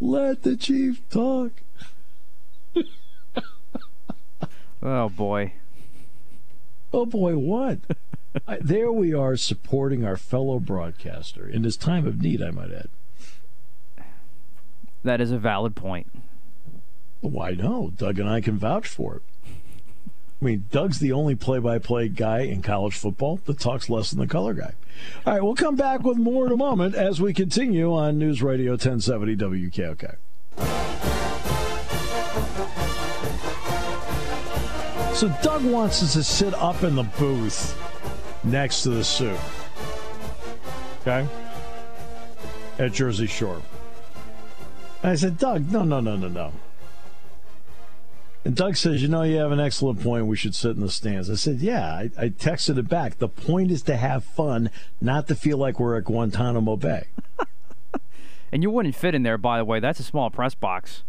Let 0.00 0.42
the 0.42 0.56
chief 0.56 1.06
talk. 1.10 1.52
Oh 4.82 5.10
boy. 5.10 5.52
Oh 6.92 7.04
boy, 7.04 7.36
what? 7.36 7.80
I, 8.48 8.58
there 8.60 8.90
we 8.90 9.12
are 9.12 9.36
supporting 9.36 10.04
our 10.04 10.16
fellow 10.16 10.58
broadcaster 10.58 11.46
in 11.46 11.64
his 11.64 11.76
time 11.76 12.06
of 12.06 12.22
need, 12.22 12.42
I 12.42 12.50
might 12.50 12.72
add. 12.72 12.88
That 15.04 15.20
is 15.20 15.30
a 15.30 15.38
valid 15.38 15.76
point. 15.76 16.10
Why 17.20 17.50
no? 17.50 17.92
Doug 17.96 18.18
and 18.18 18.28
I 18.28 18.40
can 18.40 18.56
vouch 18.56 18.88
for 18.88 19.16
it. 19.16 19.22
I 20.40 20.44
mean, 20.44 20.64
Doug's 20.70 20.98
the 20.98 21.12
only 21.12 21.34
play 21.34 21.58
by 21.58 21.78
play 21.78 22.08
guy 22.08 22.40
in 22.40 22.62
college 22.62 22.94
football 22.94 23.40
that 23.44 23.60
talks 23.60 23.90
less 23.90 24.10
than 24.10 24.20
the 24.20 24.26
color 24.26 24.54
guy. 24.54 24.72
All 25.26 25.34
right, 25.34 25.42
we'll 25.42 25.54
come 25.54 25.76
back 25.76 26.02
with 26.02 26.16
more 26.16 26.46
in 26.46 26.52
a 26.52 26.56
moment 26.56 26.94
as 26.94 27.20
we 27.20 27.34
continue 27.34 27.92
on 27.94 28.18
News 28.18 28.42
Radio 28.42 28.72
1070 28.72 29.36
WKOK. 29.36 30.16
So, 35.14 35.28
Doug 35.42 35.64
wants 35.64 36.02
us 36.02 36.14
to 36.14 36.22
sit 36.22 36.54
up 36.54 36.82
in 36.82 36.96
the 36.96 37.02
booth 37.02 37.78
next 38.42 38.84
to 38.84 38.90
the 38.90 39.04
suit. 39.04 39.38
Okay? 41.02 41.28
At 42.78 42.92
Jersey 42.92 43.26
Shore. 43.26 43.60
And 45.02 45.12
I 45.12 45.14
said, 45.16 45.36
Doug, 45.36 45.70
no, 45.70 45.84
no, 45.84 46.00
no, 46.00 46.16
no, 46.16 46.28
no. 46.28 46.52
And 48.44 48.56
Doug 48.56 48.76
says, 48.76 49.02
You 49.02 49.08
know, 49.08 49.22
you 49.22 49.36
have 49.36 49.52
an 49.52 49.60
excellent 49.60 50.02
point. 50.02 50.26
We 50.26 50.36
should 50.36 50.54
sit 50.54 50.72
in 50.76 50.80
the 50.80 50.90
stands. 50.90 51.28
I 51.30 51.34
said, 51.34 51.58
Yeah. 51.60 51.84
I, 51.92 52.10
I 52.18 52.28
texted 52.30 52.78
it 52.78 52.88
back. 52.88 53.18
The 53.18 53.28
point 53.28 53.70
is 53.70 53.82
to 53.82 53.96
have 53.96 54.24
fun, 54.24 54.70
not 55.00 55.28
to 55.28 55.34
feel 55.34 55.58
like 55.58 55.78
we're 55.78 55.96
at 55.98 56.04
Guantanamo 56.04 56.76
Bay. 56.76 57.04
And 58.52 58.62
you 58.62 58.70
wouldn't 58.70 58.96
fit 58.96 59.14
in 59.14 59.22
there, 59.22 59.38
by 59.38 59.58
the 59.58 59.64
way. 59.64 59.78
That's 59.80 60.00
a 60.00 60.04
small 60.04 60.30
press 60.30 60.54
box. 60.54 61.04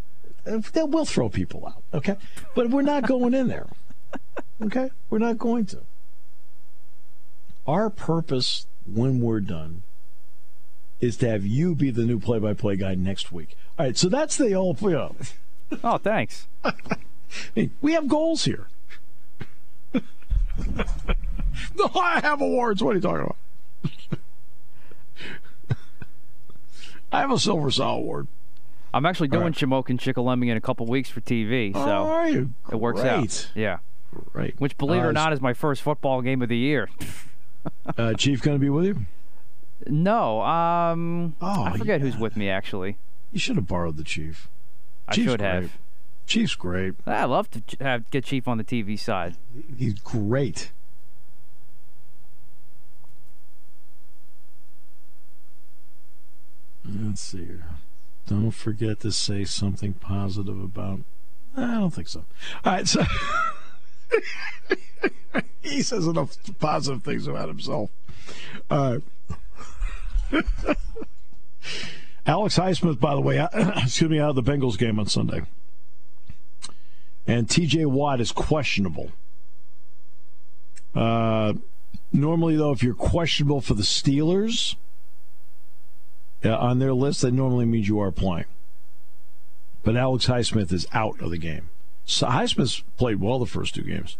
Uh, 0.45 0.59
then 0.73 0.91
We'll 0.91 1.05
throw 1.05 1.29
people 1.29 1.65
out, 1.67 1.83
okay? 1.93 2.17
But 2.55 2.69
we're 2.69 2.81
not 2.83 3.07
going 3.07 3.33
in 3.33 3.47
there, 3.47 3.67
okay? 4.61 4.91
We're 5.09 5.19
not 5.19 5.38
going 5.38 5.65
to. 5.67 5.81
Our 7.65 7.89
purpose 7.89 8.67
when 8.85 9.21
we're 9.21 9.39
done 9.39 9.83
is 11.00 11.17
to 11.17 11.29
have 11.29 11.45
you 11.45 11.73
be 11.73 11.89
the 11.89 12.05
new 12.05 12.19
play 12.19 12.38
by 12.39 12.53
play 12.53 12.75
guy 12.75 12.95
next 12.95 13.31
week. 13.31 13.55
All 13.79 13.85
right, 13.88 13.97
so 13.97 14.07
that's 14.07 14.38
the 14.38 14.53
old, 14.53 14.81
you 14.81 14.91
know, 14.91 15.15
Oh, 15.83 15.97
thanks. 15.97 16.47
Hey, 17.55 17.69
we 17.81 17.93
have 17.93 18.07
goals 18.07 18.45
here. 18.45 18.67
no, 19.93 20.01
I 21.95 22.19
have 22.21 22.41
awards. 22.41 22.83
What 22.83 22.91
are 22.91 22.95
you 22.95 23.01
talking 23.01 23.21
about? 23.21 23.38
I 27.11 27.19
have 27.21 27.31
a 27.31 27.39
Silver 27.39 27.71
Saw 27.71 27.95
award. 27.95 28.27
I'm 28.93 29.05
actually 29.05 29.29
doing 29.29 29.43
right. 29.45 29.53
Shamokin 29.53 29.89
and 29.91 30.00
Shikellamy 30.00 30.50
in 30.50 30.57
a 30.57 30.61
couple 30.61 30.85
weeks 30.85 31.09
for 31.09 31.21
TV, 31.21 31.73
so 31.73 31.79
are 31.79 32.29
you? 32.29 32.51
it 32.71 32.75
works 32.75 33.01
Great. 33.01 33.09
out. 33.11 33.50
Yeah. 33.55 33.77
Right. 34.33 34.53
Which, 34.59 34.77
believe 34.77 35.01
it 35.01 35.05
Uh, 35.05 35.09
or 35.09 35.13
not, 35.13 35.31
is 35.31 35.39
my 35.39 35.53
first 35.53 35.81
football 35.81 36.21
game 36.21 36.41
of 36.41 36.50
the 36.50 36.57
year. 36.57 36.89
uh, 37.97 38.13
Chief 38.15 38.41
going 38.41 38.55
to 38.55 38.59
be 38.59 38.69
with 38.69 38.85
you? 38.85 39.05
No, 39.88 40.41
um, 40.41 41.35
Oh, 41.41 41.63
I 41.63 41.77
forget 41.77 42.01
who's 42.01 42.17
with 42.17 42.35
me 42.35 42.50
actually. 42.50 42.97
You 43.31 43.39
should 43.39 43.55
have 43.55 43.67
borrowed 43.67 43.95
the 43.97 44.03
Chief. 44.03 44.50
I 45.07 45.13
Chief's 45.15 45.31
should 45.31 45.39
great. 45.39 45.50
have. 45.50 45.77
Chief's 46.31 46.55
great. 46.55 46.93
I 47.05 47.25
love 47.25 47.51
to 47.51 47.61
have 47.81 48.09
get 48.09 48.23
Chief 48.23 48.47
on 48.47 48.57
the 48.57 48.63
TV 48.63 48.97
side. 48.97 49.35
He's 49.77 49.95
great. 49.95 50.71
Let's 56.85 57.19
see 57.19 57.43
here. 57.43 57.65
Don't 58.27 58.51
forget 58.51 59.01
to 59.01 59.11
say 59.11 59.43
something 59.43 59.91
positive 59.91 60.57
about. 60.63 61.01
I 61.57 61.73
don't 61.73 61.91
think 61.91 62.07
so. 62.07 62.23
All 62.63 62.75
right, 62.75 62.88
so 62.88 63.03
he 65.61 65.81
says 65.81 66.07
enough 66.07 66.38
positive 66.59 67.03
things 67.03 67.27
about 67.27 67.50
himself. 67.50 67.89
All 68.69 69.01
right. 70.31 70.45
Alex 72.25 72.57
Highsmith, 72.57 73.01
by 73.01 73.15
the 73.15 73.21
way, 73.21 73.45
excuse 73.83 74.09
me, 74.09 74.21
out 74.21 74.29
of 74.29 74.35
the 74.38 74.50
Bengals 74.50 74.77
game 74.77 74.97
on 74.97 75.07
Sunday. 75.07 75.41
And 77.27 77.47
TJ 77.47 77.85
Watt 77.85 78.19
is 78.19 78.31
questionable. 78.31 79.11
Uh, 80.95 81.53
normally, 82.11 82.55
though, 82.57 82.71
if 82.71 82.83
you're 82.83 82.93
questionable 82.93 83.61
for 83.61 83.73
the 83.73 83.83
Steelers 83.83 84.75
uh, 86.43 86.57
on 86.57 86.79
their 86.79 86.93
list, 86.93 87.21
that 87.21 87.31
normally 87.31 87.65
means 87.65 87.87
you 87.87 87.99
are 87.99 88.11
playing. 88.11 88.45
but 89.83 89.95
Alex 89.95 90.27
Highsmith 90.27 90.71
is 90.71 90.87
out 90.93 91.19
of 91.21 91.31
the 91.31 91.37
game. 91.37 91.69
So 92.05 92.27
Highsmith's 92.27 92.83
played 92.97 93.19
well 93.21 93.39
the 93.39 93.45
first 93.45 93.75
two 93.75 93.83
games. 93.83 94.17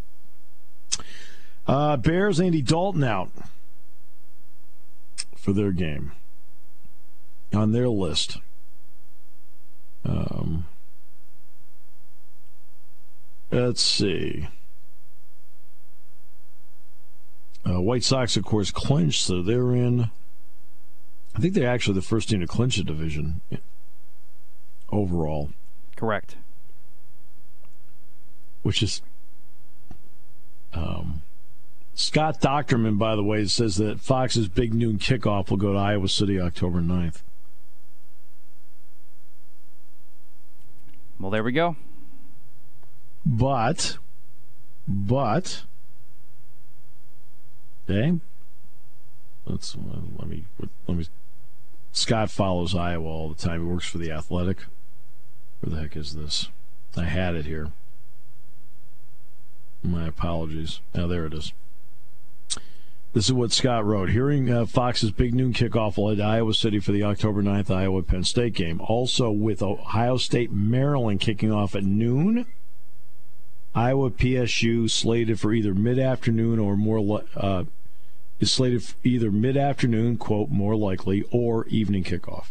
Uh, 1.68 1.98
Bears, 1.98 2.40
Andy 2.40 2.62
Dalton 2.62 3.04
out 3.04 3.32
for 5.36 5.54
their 5.54 5.72
game 5.72 6.12
on 7.54 7.72
their 7.72 7.90
list. 7.90 8.38
Um, 10.06 10.66
let's 13.52 13.82
see. 13.82 14.48
Uh, 17.68 17.82
White 17.82 18.04
Sox, 18.04 18.36
of 18.38 18.44
course, 18.44 18.72
clinched, 18.72 19.24
so 19.24 19.42
they're 19.42 19.76
in. 19.76 20.10
I 21.36 21.40
think 21.40 21.54
they're 21.54 21.70
actually 21.70 21.96
the 21.96 22.02
first 22.02 22.30
team 22.30 22.42
to 22.42 22.48
clinch 22.48 22.78
a 22.78 22.84
division 22.84 23.42
overall. 24.90 25.52
Correct. 25.96 26.36
Which 28.64 28.82
is. 28.82 29.02
Um, 30.74 31.22
Scott 31.94 32.42
Dochterman, 32.42 32.98
by 32.98 33.16
the 33.16 33.24
way, 33.24 33.46
says 33.46 33.76
that 33.76 34.00
Fox's 34.00 34.48
big 34.48 34.74
noon 34.74 34.98
kickoff 34.98 35.50
will 35.50 35.58
go 35.58 35.74
to 35.74 35.80
Iowa 35.80 36.08
City 36.08 36.40
October 36.40 36.80
9th. 36.80 37.22
Well, 41.20 41.30
there 41.30 41.44
we 41.44 41.52
go. 41.52 41.76
But, 43.26 43.98
but, 44.88 45.64
okay, 47.90 48.20
let's 49.46 49.76
let 49.76 50.28
me 50.28 50.46
let 50.88 50.98
me. 50.98 51.06
Scott 51.92 52.32
follows 52.32 52.74
Iowa 52.76 53.06
all 53.06 53.30
the 53.30 53.36
time. 53.36 53.62
He 53.62 53.68
works 53.68 53.86
for 53.86 53.98
the 53.98 54.12
Athletic. 54.12 54.60
Where 55.60 55.76
the 55.76 55.82
heck 55.82 55.96
is 55.96 56.14
this? 56.14 56.50
I 56.98 57.04
had 57.04 57.36
it 57.36 57.46
here. 57.46 57.72
My 59.84 60.08
apologies. 60.08 60.80
Now 60.96 61.08
there 61.08 61.26
it 61.26 61.34
is. 61.34 61.54
This 63.14 63.26
is 63.26 63.34
what 63.34 63.52
Scott 63.52 63.86
wrote. 63.86 64.10
Hearing 64.10 64.50
uh, 64.50 64.66
Fox's 64.66 65.12
big 65.12 65.34
noon 65.34 65.52
kickoff 65.52 65.98
will 65.98 66.10
head 66.10 66.22
Iowa 66.22 66.54
City 66.54 66.80
for 66.80 66.94
the 66.94 67.04
October 67.04 67.44
9th 67.44 67.70
Iowa 67.70 68.04
Penn 68.04 68.24
State 68.24 68.54
game. 68.54 68.80
Also, 68.80 69.30
with 69.30 69.62
Ohio 69.62 70.16
State 70.16 70.52
Maryland 70.52 71.20
kicking 71.20 71.52
off 71.52 71.76
at 71.76 71.84
noon, 71.84 72.46
Iowa 73.74 74.12
PSU 74.12 74.90
slated 74.90 75.40
for 75.40 75.54
either 75.54 75.74
mid 75.74 75.98
afternoon 75.98 76.60
or 76.60 76.76
more, 76.76 77.24
uh, 77.36 77.64
is 78.40 78.52
slated 78.52 78.84
for 78.84 78.96
either 79.04 79.32
mid 79.32 79.56
afternoon, 79.56 80.18
quote, 80.18 80.50
more 80.50 80.76
likely, 80.76 81.24
or 81.32 81.66
evening 81.68 82.04
kickoff. 82.04 82.48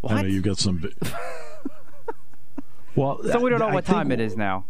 What? 0.00 0.12
I 0.12 0.22
know 0.22 0.28
you've 0.28 0.42
got 0.42 0.58
some. 0.58 0.82
well, 2.96 3.22
so 3.22 3.40
we 3.40 3.50
don't 3.50 3.60
know 3.60 3.68
I 3.68 3.74
what 3.74 3.86
time 3.86 4.10
it 4.10 4.20
is 4.20 4.36
now. 4.36 4.64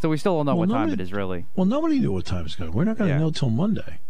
So 0.00 0.08
we 0.08 0.16
still 0.16 0.36
don't 0.36 0.46
know 0.46 0.52
well, 0.52 0.60
what 0.60 0.68
nobody, 0.68 0.90
time 0.90 0.94
it 0.94 1.00
is 1.00 1.12
really. 1.12 1.46
Well, 1.54 1.64
nobody 1.64 2.00
knew 2.00 2.12
what 2.12 2.26
time 2.26 2.44
it's 2.44 2.56
going. 2.56 2.72
We're 2.72 2.84
not 2.84 2.98
going 2.98 3.08
to 3.08 3.14
yeah. 3.14 3.20
know 3.20 3.30
till 3.30 3.50
Monday. 3.50 4.00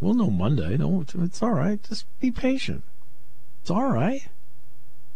We'll 0.00 0.14
know 0.14 0.28
Monday. 0.28 0.76
No, 0.76 1.04
it's 1.14 1.42
all 1.42 1.52
right. 1.52 1.82
Just 1.84 2.04
be 2.20 2.30
patient. 2.30 2.82
It's 3.62 3.70
all 3.70 3.90
right. 3.90 4.26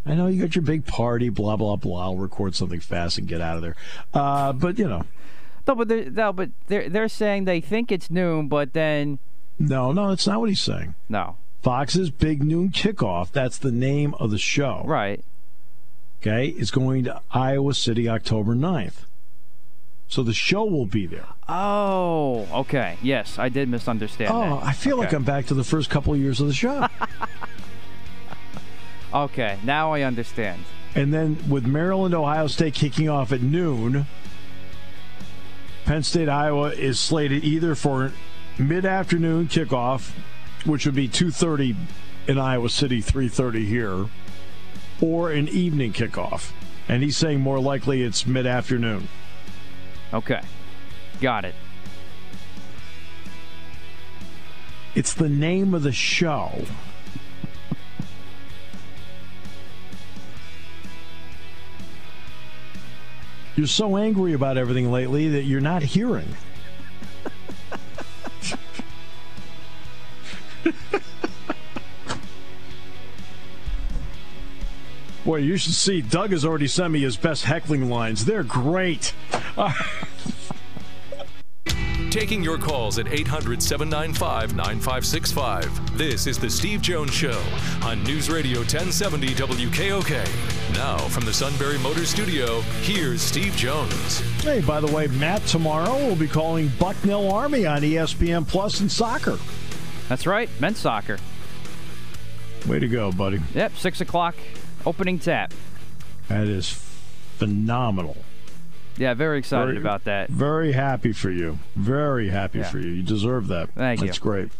I 0.06 0.14
know 0.14 0.28
you 0.28 0.40
got 0.40 0.54
your 0.54 0.62
big 0.62 0.86
party, 0.86 1.28
blah 1.28 1.56
blah 1.56 1.76
blah. 1.76 2.04
I'll 2.04 2.16
record 2.16 2.54
something 2.54 2.80
fast 2.80 3.18
and 3.18 3.26
get 3.26 3.40
out 3.40 3.56
of 3.56 3.62
there. 3.62 3.76
Uh, 4.14 4.52
but 4.52 4.78
you 4.78 4.88
know, 4.88 5.04
no, 5.66 5.74
but 5.74 5.88
they're, 5.88 6.10
no, 6.10 6.32
but 6.32 6.50
they're 6.68 6.88
they're 6.88 7.08
saying 7.08 7.44
they 7.44 7.60
think 7.60 7.90
it's 7.90 8.10
noon, 8.10 8.48
but 8.48 8.72
then 8.72 9.18
no, 9.58 9.92
no, 9.92 10.08
that's 10.10 10.26
not 10.26 10.40
what 10.40 10.48
he's 10.48 10.60
saying. 10.60 10.94
No, 11.08 11.36
Fox's 11.62 12.10
Big 12.10 12.42
Noon 12.42 12.70
Kickoff. 12.70 13.32
That's 13.32 13.58
the 13.58 13.72
name 13.72 14.14
of 14.14 14.30
the 14.30 14.38
show. 14.38 14.82
Right. 14.86 15.24
Okay, 16.20 16.48
it's 16.48 16.70
going 16.70 17.04
to 17.04 17.20
Iowa 17.30 17.74
City 17.74 18.08
October 18.08 18.54
9th. 18.54 19.04
So 20.08 20.22
the 20.22 20.32
show 20.32 20.64
will 20.64 20.86
be 20.86 21.06
there. 21.06 21.26
Oh, 21.48 22.46
okay. 22.60 22.96
Yes, 23.02 23.38
I 23.38 23.48
did 23.48 23.68
misunderstand. 23.68 24.30
Oh, 24.32 24.60
that. 24.60 24.64
I 24.64 24.72
feel 24.72 24.94
okay. 24.94 25.06
like 25.06 25.12
I'm 25.12 25.24
back 25.24 25.46
to 25.46 25.54
the 25.54 25.64
first 25.64 25.90
couple 25.90 26.14
of 26.14 26.20
years 26.20 26.40
of 26.40 26.46
the 26.46 26.54
show. 26.54 26.86
okay, 29.12 29.58
now 29.64 29.92
I 29.92 30.02
understand. 30.02 30.64
And 30.94 31.12
then 31.12 31.38
with 31.48 31.66
Maryland, 31.66 32.14
Ohio 32.14 32.46
State 32.46 32.74
kicking 32.74 33.08
off 33.08 33.32
at 33.32 33.42
noon, 33.42 34.06
Penn 35.84 36.02
State, 36.02 36.28
Iowa 36.28 36.70
is 36.70 36.98
slated 36.98 37.44
either 37.44 37.74
for 37.74 38.12
mid-afternoon 38.58 39.48
kickoff, 39.48 40.12
which 40.64 40.86
would 40.86 40.94
be 40.94 41.08
2:30 41.08 41.76
in 42.26 42.38
Iowa 42.38 42.68
City, 42.68 43.00
3:30 43.00 43.66
here, 43.66 44.06
or 45.00 45.30
an 45.30 45.48
evening 45.48 45.92
kickoff. 45.92 46.52
And 46.88 47.02
he's 47.02 47.16
saying 47.16 47.40
more 47.40 47.60
likely 47.60 48.02
it's 48.02 48.26
mid-afternoon. 48.26 49.08
Okay. 50.14 50.40
Got 51.20 51.44
it. 51.44 51.54
It's 54.94 55.12
the 55.12 55.28
name 55.28 55.74
of 55.74 55.82
the 55.82 55.92
show. 55.92 56.64
You're 63.56 63.66
so 63.66 63.96
angry 63.96 64.34
about 64.34 64.58
everything 64.58 64.92
lately 64.92 65.30
that 65.30 65.44
you're 65.44 65.62
not 65.62 65.82
hearing. 65.82 66.28
Boy, 75.24 75.38
you 75.38 75.56
should 75.56 75.72
see. 75.72 76.02
Doug 76.02 76.30
has 76.30 76.44
already 76.44 76.68
sent 76.68 76.92
me 76.92 77.00
his 77.00 77.16
best 77.16 77.44
heckling 77.44 77.90
lines. 77.90 78.26
They're 78.26 78.44
great. 78.44 79.12
Taking 82.16 82.42
your 82.42 82.56
calls 82.56 82.98
at 82.98 83.12
800 83.12 83.62
795 83.62 84.56
9565. 84.56 85.98
This 85.98 86.26
is 86.26 86.38
The 86.38 86.48
Steve 86.48 86.80
Jones 86.80 87.12
Show 87.12 87.38
on 87.82 88.02
News 88.04 88.30
Radio 88.30 88.60
1070 88.60 89.34
WKOK. 89.34 90.72
Now, 90.72 90.96
from 90.96 91.26
the 91.26 91.34
Sunbury 91.34 91.78
Motor 91.80 92.06
Studio, 92.06 92.62
here's 92.80 93.20
Steve 93.20 93.54
Jones. 93.54 94.20
Hey, 94.40 94.62
by 94.62 94.80
the 94.80 94.86
way, 94.86 95.08
Matt 95.08 95.42
tomorrow 95.42 95.94
will 96.08 96.16
be 96.16 96.26
calling 96.26 96.72
Bucknell 96.80 97.30
Army 97.30 97.66
on 97.66 97.82
ESPN 97.82 98.48
Plus 98.48 98.80
in 98.80 98.88
soccer. 98.88 99.38
That's 100.08 100.26
right, 100.26 100.48
men's 100.58 100.78
soccer. 100.78 101.18
Way 102.66 102.78
to 102.78 102.88
go, 102.88 103.12
buddy. 103.12 103.40
Yep, 103.52 103.76
6 103.76 104.00
o'clock 104.00 104.36
opening 104.86 105.18
tap. 105.18 105.52
That 106.28 106.48
is 106.48 106.70
phenomenal. 107.36 108.16
Yeah, 108.98 109.14
very 109.14 109.38
excited 109.38 109.66
very, 109.66 109.78
about 109.78 110.04
that. 110.04 110.28
Very 110.28 110.72
happy 110.72 111.12
for 111.12 111.30
you. 111.30 111.58
Very 111.74 112.28
happy 112.28 112.60
yeah. 112.60 112.70
for 112.70 112.78
you. 112.78 112.90
You 112.90 113.02
deserve 113.02 113.48
that. 113.48 113.70
Thank 113.70 114.00
That's 114.00 114.02
you. 114.02 114.06
That's 114.06 114.18
great. 114.18 114.52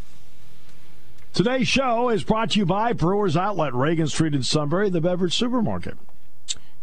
Today's 1.32 1.68
show 1.68 2.08
is 2.08 2.24
brought 2.24 2.52
to 2.52 2.58
you 2.58 2.66
by 2.66 2.92
Brewers 2.92 3.36
Outlet, 3.36 3.74
Reagan 3.74 4.08
Street 4.08 4.34
in 4.34 4.42
Sunbury, 4.42 4.88
the 4.88 5.00
beverage 5.00 5.34
supermarket. 5.34 5.96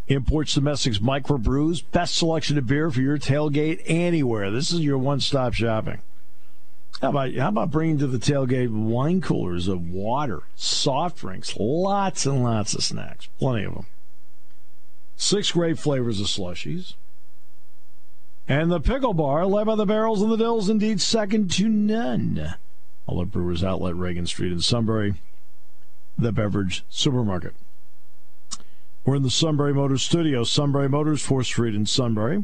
Imports 0.08 0.54
domestics 0.54 1.00
microbrews, 1.00 1.84
best 1.92 2.16
selection 2.16 2.58
of 2.58 2.68
beer 2.68 2.92
for 2.92 3.02
your 3.02 3.18
tailgate 3.18 3.82
anywhere. 3.86 4.52
This 4.52 4.72
is 4.72 4.82
your 4.82 4.98
one-stop 4.98 5.54
shopping. 5.54 6.02
How 7.02 7.10
about 7.10 7.34
how 7.36 7.50
about 7.50 7.72
bringing 7.72 7.98
to 8.00 8.08
the 8.08 8.20
tailgate 8.20 8.70
wine 8.70 9.22
coolers 9.22 9.68
of 9.68 9.90
water, 9.90 10.44
soft 10.56 11.18
drinks, 11.18 11.56
lots 11.58 12.26
and 12.26 12.44
lots 12.44 12.74
of 12.76 12.84
snacks, 12.84 13.28
plenty 13.40 13.66
of 13.66 13.74
them. 13.74 13.86
Six 15.18 15.52
great 15.52 15.80
flavors 15.80 16.20
of 16.20 16.28
slushies. 16.28 16.94
And 18.48 18.72
the 18.72 18.80
pickle 18.80 19.14
bar, 19.14 19.46
led 19.46 19.66
by 19.66 19.76
the 19.76 19.86
barrels 19.86 20.22
and 20.22 20.32
the 20.32 20.38
dills, 20.38 20.70
indeed 20.70 21.00
second 21.00 21.52
to 21.52 21.70
none. 21.70 22.56
All 23.06 23.22
at 23.22 23.32
Brewers 23.32 23.64
Outlet, 23.64 23.96
Reagan 23.96 24.28
Street 24.28 24.52
in 24.52 24.62
Sunbury, 24.62 25.16
the 26.18 26.32
beverage 26.32 26.84
supermarket. 26.90 27.54
We're 29.06 29.16
in 29.16 29.24
the 29.24 29.30
Sunbury 29.30 29.74
Motors 29.74 30.04
studio, 30.04 30.44
Sunbury 30.44 30.88
Motors, 30.88 31.26
4th 31.26 31.46
Street 31.46 31.76
in 31.76 31.86
Sunbury. 31.86 32.44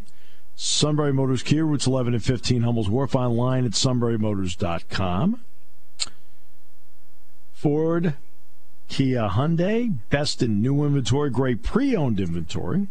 Sunbury 0.55 1.13
Motors 1.13 1.41
Kia, 1.41 1.63
routes 1.63 1.87
11 1.87 2.13
and 2.13 2.23
15, 2.23 2.63
Hummel's 2.63 2.89
Wharf, 2.89 3.15
online 3.15 3.65
at 3.65 3.71
sunburymotors.com. 3.71 5.39
Ford, 7.53 8.15
Kia 8.89 9.29
Hyundai, 9.29 9.95
best 10.09 10.41
in 10.41 10.61
new 10.61 10.83
inventory, 10.83 11.29
great 11.29 11.63
pre 11.63 11.95
owned 11.95 12.19
inventory. 12.19 12.87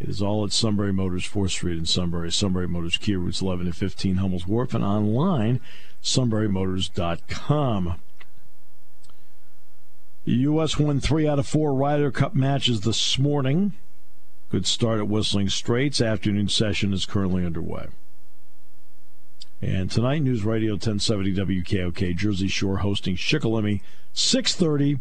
It 0.00 0.08
is 0.08 0.22
all 0.22 0.44
at 0.44 0.52
Sunbury 0.52 0.92
Motors, 0.92 1.26
4th 1.26 1.50
Street 1.50 1.76
in 1.76 1.86
Sunbury. 1.86 2.30
Sunbury 2.30 2.68
Motors 2.68 2.96
Kia, 2.96 3.18
routes 3.18 3.42
11 3.42 3.66
and 3.66 3.76
15, 3.76 4.16
Hummel's 4.16 4.46
Wharf, 4.46 4.74
and 4.74 4.84
online, 4.84 5.60
sunburymotors.com. 6.02 8.00
The 10.24 10.34
U.S. 10.34 10.78
won 10.78 11.00
three 11.00 11.26
out 11.26 11.38
of 11.38 11.48
four 11.48 11.74
Ryder 11.74 12.10
Cup 12.12 12.34
matches 12.34 12.82
this 12.82 13.18
morning. 13.18 13.72
Good 14.50 14.66
start 14.66 14.98
at 15.00 15.08
Whistling 15.08 15.48
Straits. 15.48 16.00
Afternoon 16.00 16.48
session 16.48 16.92
is 16.92 17.06
currently 17.06 17.44
underway. 17.44 17.88
And 19.60 19.90
tonight, 19.90 20.22
News 20.22 20.44
Radio 20.44 20.74
1070 20.74 21.34
WKOK, 21.34 22.14
Jersey 22.14 22.46
Shore 22.46 22.78
hosting 22.78 23.16
Shikellamy, 23.16 23.80
630, 24.12 25.00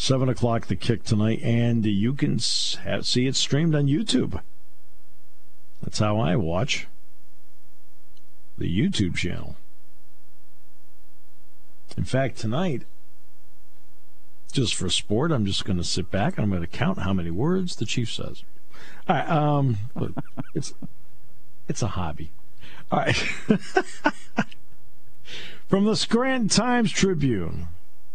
7 0.00 0.30
o'clock 0.30 0.66
the 0.66 0.76
kick 0.76 1.04
tonight. 1.04 1.40
And 1.42 1.84
you 1.84 2.14
can 2.14 2.38
see 2.38 3.26
it 3.26 3.36
streamed 3.36 3.74
on 3.74 3.86
YouTube. 3.86 4.40
That's 5.82 5.98
how 5.98 6.18
I 6.18 6.36
watch 6.36 6.88
the 8.56 8.64
YouTube 8.64 9.14
channel. 9.14 9.56
In 11.98 12.04
fact, 12.04 12.38
tonight, 12.38 12.84
just 14.50 14.74
for 14.74 14.88
sport, 14.88 15.32
I'm 15.32 15.44
just 15.44 15.66
going 15.66 15.76
to 15.76 15.84
sit 15.84 16.10
back 16.10 16.38
and 16.38 16.44
I'm 16.44 16.50
going 16.50 16.62
to 16.62 16.66
count 16.66 17.00
how 17.00 17.12
many 17.12 17.30
words 17.30 17.76
the 17.76 17.84
chief 17.84 18.10
says. 18.10 18.42
All 19.06 19.16
right, 19.16 19.28
um, 19.28 19.76
it's 20.54 20.72
it's 21.68 21.82
a 21.82 21.88
hobby. 21.88 22.30
All 22.90 23.00
right. 23.00 23.16
From 25.68 25.84
the 25.84 25.94
Scranton 25.94 26.48
Times 26.48 26.90
Tribune, 26.90 27.68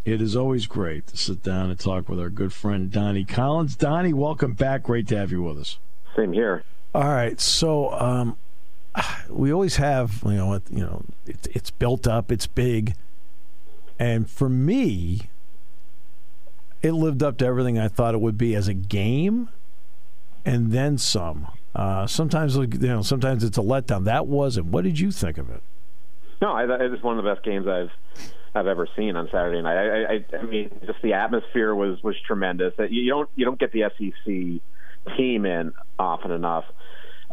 it 0.06 0.22
is 0.22 0.36
always 0.36 0.68
great 0.68 1.08
to 1.08 1.18
sit 1.18 1.42
down 1.42 1.72
and 1.72 1.80
talk 1.80 2.08
with 2.08 2.20
our 2.20 2.30
good 2.30 2.54
friend 2.54 2.92
Donnie 2.92 3.26
Collins. 3.26 3.76
Donnie, 3.76 4.14
welcome 4.14 4.54
back. 4.54 4.84
Great 4.84 5.08
to 5.08 5.18
have 5.18 5.32
you 5.32 5.42
with 5.42 5.58
us. 5.58 5.80
Same 6.16 6.32
here. 6.32 6.64
All 6.94 7.04
right, 7.04 7.42
so 7.42 7.92
um, 7.92 8.38
we 9.30 9.52
always 9.52 9.76
have, 9.78 10.22
you 10.24 10.34
know, 10.34 10.62
you 10.70 10.86
know, 10.86 11.04
it, 11.26 11.48
it's 11.54 11.72
built 11.72 12.08
up, 12.08 12.32
it's 12.32 12.48
big, 12.48 12.94
and 14.00 14.30
for 14.30 14.48
me, 14.48 15.30
it 16.82 16.92
lived 16.92 17.24
up 17.24 17.38
to 17.40 17.46
everything 17.46 17.78
I 17.80 17.88
thought 17.88 18.14
it 18.14 18.22
would 18.22 18.38
be 18.38 18.56
as 18.56 18.68
a 18.68 18.74
game, 18.74 19.50
and 20.46 20.72
then 20.72 20.98
some. 20.98 21.48
Uh, 21.74 22.08
sometimes, 22.08 22.56
you 22.56 22.68
know, 22.68 23.02
sometimes 23.02 23.44
it's 23.44 23.58
a 23.58 23.62
letdown. 23.62 24.06
That 24.06 24.28
wasn't. 24.28 24.68
What 24.68 24.86
did 24.86 25.00
you 25.00 25.12
think 25.12 25.38
of 25.38 25.50
it? 25.50 25.62
No, 26.42 26.52
I, 26.52 26.64
it 26.64 26.92
was 26.92 27.02
one 27.02 27.18
of 27.18 27.24
the 27.24 27.34
best 27.34 27.44
games 27.44 27.68
I've 27.68 27.92
I've 28.54 28.68
ever 28.68 28.88
seen 28.96 29.16
on 29.16 29.28
Saturday 29.32 29.62
night. 29.62 29.78
I, 29.78 30.14
I, 30.14 30.38
I 30.40 30.44
mean, 30.44 30.72
just 30.86 31.02
the 31.02 31.14
atmosphere 31.14 31.74
was 31.74 32.02
was 32.04 32.16
tremendous. 32.26 32.74
You 32.90 33.10
don't 33.10 33.30
you 33.36 33.46
don't 33.46 33.60
get 33.60 33.72
the 33.72 33.84
SEC 33.98 35.16
team 35.18 35.46
in 35.46 35.74
often 36.00 36.32
enough 36.32 36.66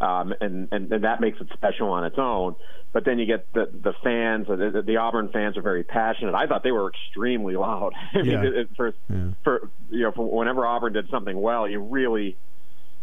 um, 0.03 0.35
and, 0.41 0.69
and 0.73 0.93
and 0.93 1.05
that 1.05 1.21
makes 1.21 1.41
it 1.41 1.49
special 1.53 1.91
on 1.91 2.05
its 2.05 2.19
own. 2.19 2.57
But 2.93 3.05
then 3.05 3.19
you 3.19 3.27
get 3.27 3.51
the 3.53 3.71
the 3.73 3.95
fans. 4.03 4.49
The, 4.49 4.83
the 4.85 4.97
Auburn 4.97 5.29
fans 5.29 5.57
are 5.57 5.63
very 5.63 5.85
passionate. 5.85 6.35
I 6.35 6.47
thought 6.47 6.63
they 6.63 6.73
were 6.73 6.91
extremely 6.91 7.57
loud. 7.57 7.93
I 8.15 8.19
mean, 8.19 8.31
yeah. 8.31 8.43
it, 8.43 8.69
for 8.77 8.93
yeah. 9.09 9.31
for 9.45 9.71
you 9.91 10.01
know, 10.01 10.13
for 10.13 10.29
whenever 10.29 10.67
Auburn 10.67 10.93
did 10.93 11.09
something 11.09 11.41
well, 11.41 11.69
you 11.69 11.81
really, 11.81 12.37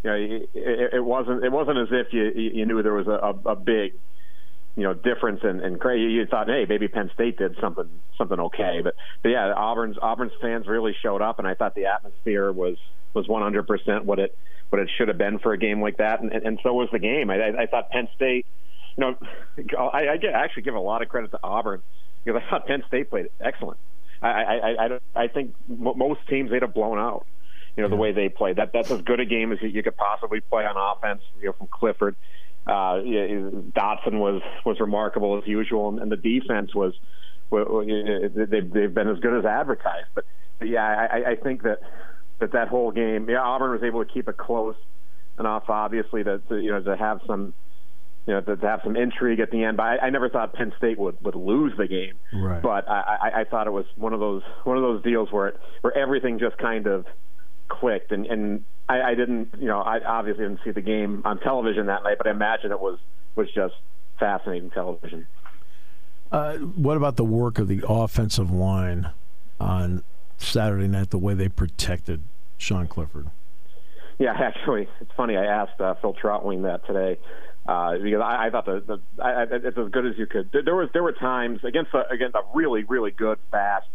you 0.04 0.10
know, 0.10 0.14
it, 0.14 0.94
it 0.94 1.04
wasn't 1.04 1.42
it 1.42 1.50
wasn't 1.50 1.78
as 1.78 1.88
if 1.90 2.12
you 2.12 2.30
you 2.34 2.66
knew 2.66 2.82
there 2.82 2.92
was 2.92 3.06
a, 3.06 3.10
a, 3.10 3.52
a 3.52 3.56
big 3.56 3.94
you 4.76 4.84
know 4.84 4.94
difference 4.94 5.40
in, 5.42 5.60
in 5.60 5.78
crazy. 5.78 6.12
You 6.12 6.26
thought, 6.26 6.48
hey, 6.48 6.66
maybe 6.68 6.88
Penn 6.88 7.10
State 7.14 7.38
did 7.38 7.56
something 7.60 7.88
something 8.16 8.38
okay, 8.40 8.80
but 8.82 8.94
but 9.22 9.30
yeah, 9.30 9.52
Auburn's 9.54 9.96
Auburn's 10.00 10.32
fans 10.40 10.66
really 10.66 10.94
showed 11.02 11.22
up, 11.22 11.38
and 11.38 11.48
I 11.48 11.54
thought 11.54 11.74
the 11.74 11.86
atmosphere 11.86 12.52
was 12.52 12.76
was 13.14 13.26
100% 13.26 14.04
what 14.04 14.18
it 14.18 14.36
what 14.68 14.80
it 14.80 14.88
should 14.96 15.08
have 15.08 15.18
been 15.18 15.38
for 15.40 15.52
a 15.52 15.58
game 15.58 15.80
like 15.80 15.96
that, 15.96 16.20
and, 16.20 16.32
and, 16.32 16.46
and 16.46 16.60
so 16.62 16.72
was 16.72 16.88
the 16.92 16.98
game. 16.98 17.28
I, 17.28 17.40
I, 17.40 17.62
I 17.62 17.66
thought 17.66 17.90
Penn 17.90 18.08
State, 18.14 18.46
you 18.96 19.00
know, 19.00 19.16
I, 19.78 20.10
I 20.10 20.16
get, 20.16 20.32
actually 20.32 20.62
give 20.62 20.74
a 20.74 20.80
lot 20.80 21.02
of 21.02 21.08
credit 21.08 21.32
to 21.32 21.40
Auburn 21.42 21.82
because 22.24 22.40
I 22.44 22.50
thought 22.50 22.66
Penn 22.66 22.84
State 22.86 23.10
played 23.10 23.30
excellent. 23.40 23.78
I 24.22 24.28
I 24.28 24.86
I, 24.86 24.98
I 25.16 25.28
think 25.28 25.54
most 25.66 26.20
teams 26.28 26.50
they'd 26.50 26.62
have 26.62 26.74
blown 26.74 26.98
out. 26.98 27.26
You 27.76 27.84
know 27.84 27.88
the 27.88 27.96
way 27.96 28.12
they 28.12 28.28
played. 28.28 28.56
That 28.56 28.72
that's 28.72 28.90
as 28.90 29.00
good 29.02 29.20
a 29.20 29.24
game 29.24 29.52
as 29.52 29.58
you 29.62 29.82
could 29.82 29.96
possibly 29.96 30.40
play 30.40 30.64
on 30.66 30.76
offense. 30.76 31.22
You 31.40 31.46
know 31.46 31.52
from 31.52 31.68
Clifford. 31.68 32.16
Uh, 32.70 33.02
Dotson 33.74 34.20
was 34.20 34.42
was 34.64 34.78
remarkable 34.78 35.36
as 35.38 35.46
usual, 35.46 35.88
and, 35.88 35.98
and 35.98 36.12
the 36.12 36.16
defense 36.16 36.74
was. 36.74 36.94
They've 37.50 38.72
they've 38.72 38.94
been 38.94 39.08
as 39.08 39.18
good 39.18 39.36
as 39.36 39.44
advertised, 39.44 40.06
but 40.14 40.24
yeah, 40.62 40.84
I, 40.84 41.32
I 41.32 41.34
think 41.34 41.64
that 41.64 41.80
that 42.38 42.52
that 42.52 42.68
whole 42.68 42.92
game, 42.92 43.28
yeah, 43.28 43.40
Auburn 43.40 43.72
was 43.72 43.82
able 43.82 44.04
to 44.04 44.12
keep 44.12 44.28
it 44.28 44.36
close 44.36 44.76
enough, 45.36 45.64
obviously, 45.68 46.22
to, 46.22 46.38
to 46.48 46.60
you 46.60 46.70
know 46.70 46.80
to 46.80 46.96
have 46.96 47.20
some 47.26 47.52
you 48.26 48.34
know, 48.34 48.40
to, 48.42 48.56
to, 48.56 48.66
have 48.66 48.80
some 48.84 48.96
intrigue 48.96 49.40
at 49.40 49.50
the 49.50 49.64
end. 49.64 49.76
But 49.76 49.84
I, 49.84 49.98
I, 50.06 50.10
never 50.10 50.28
thought 50.28 50.52
Penn 50.52 50.72
State 50.76 50.98
would, 50.98 51.16
would 51.22 51.34
lose 51.34 51.72
the 51.76 51.88
game. 51.88 52.14
Right. 52.32 52.62
But 52.62 52.88
I, 52.88 53.00
I, 53.00 53.40
I, 53.40 53.44
thought 53.44 53.66
it 53.66 53.72
was 53.72 53.86
one 53.96 54.12
of 54.12 54.20
those 54.20 54.42
one 54.64 54.76
of 54.76 54.82
those 54.82 55.02
deals 55.02 55.32
where 55.32 55.48
it, 55.48 55.60
where 55.80 55.96
everything 55.96 56.38
just 56.38 56.58
kind 56.58 56.86
of 56.86 57.06
clicked. 57.68 58.12
And, 58.12 58.26
and 58.26 58.64
I, 58.90 59.10
I 59.10 59.14
didn't, 59.14 59.54
you 59.60 59.68
know, 59.68 59.80
I 59.80 60.00
obviously 60.04 60.44
didn't 60.44 60.60
see 60.64 60.72
the 60.72 60.80
game 60.80 61.22
on 61.24 61.38
television 61.38 61.86
that 61.86 62.02
night, 62.02 62.18
but 62.18 62.26
I 62.26 62.30
imagine 62.30 62.72
it 62.72 62.80
was 62.80 62.98
was 63.36 63.46
just 63.54 63.74
fascinating 64.18 64.70
television. 64.70 65.28
Uh, 66.32 66.56
what 66.56 66.96
about 66.96 67.16
the 67.16 67.24
work 67.24 67.58
of 67.58 67.68
the 67.68 67.82
offensive 67.88 68.50
line 68.50 69.10
on 69.60 70.02
Saturday 70.38 70.88
night? 70.88 71.10
The 71.10 71.18
way 71.18 71.34
they 71.34 71.48
protected 71.48 72.22
Sean 72.58 72.88
Clifford. 72.88 73.30
Yeah, 74.18 74.32
actually, 74.38 74.88
it's 75.00 75.12
funny. 75.16 75.36
I 75.36 75.44
asked 75.44 75.80
uh, 75.80 75.94
Phil 75.94 76.14
Trautwein 76.14 76.62
that 76.62 76.84
today 76.84 77.20
uh, 77.68 77.96
because 77.96 78.20
I, 78.20 78.46
I 78.46 78.50
thought 78.50 78.66
the, 78.66 78.80
the 78.80 79.22
I, 79.22 79.44
it's 79.44 79.78
as 79.78 79.88
good 79.90 80.06
as 80.06 80.18
you 80.18 80.26
could. 80.26 80.50
There 80.52 80.74
was 80.74 80.88
there 80.92 81.04
were 81.04 81.12
times 81.12 81.60
against 81.62 81.94
a, 81.94 82.08
against 82.10 82.34
a 82.34 82.42
really 82.54 82.82
really 82.82 83.12
good, 83.12 83.38
fast, 83.52 83.86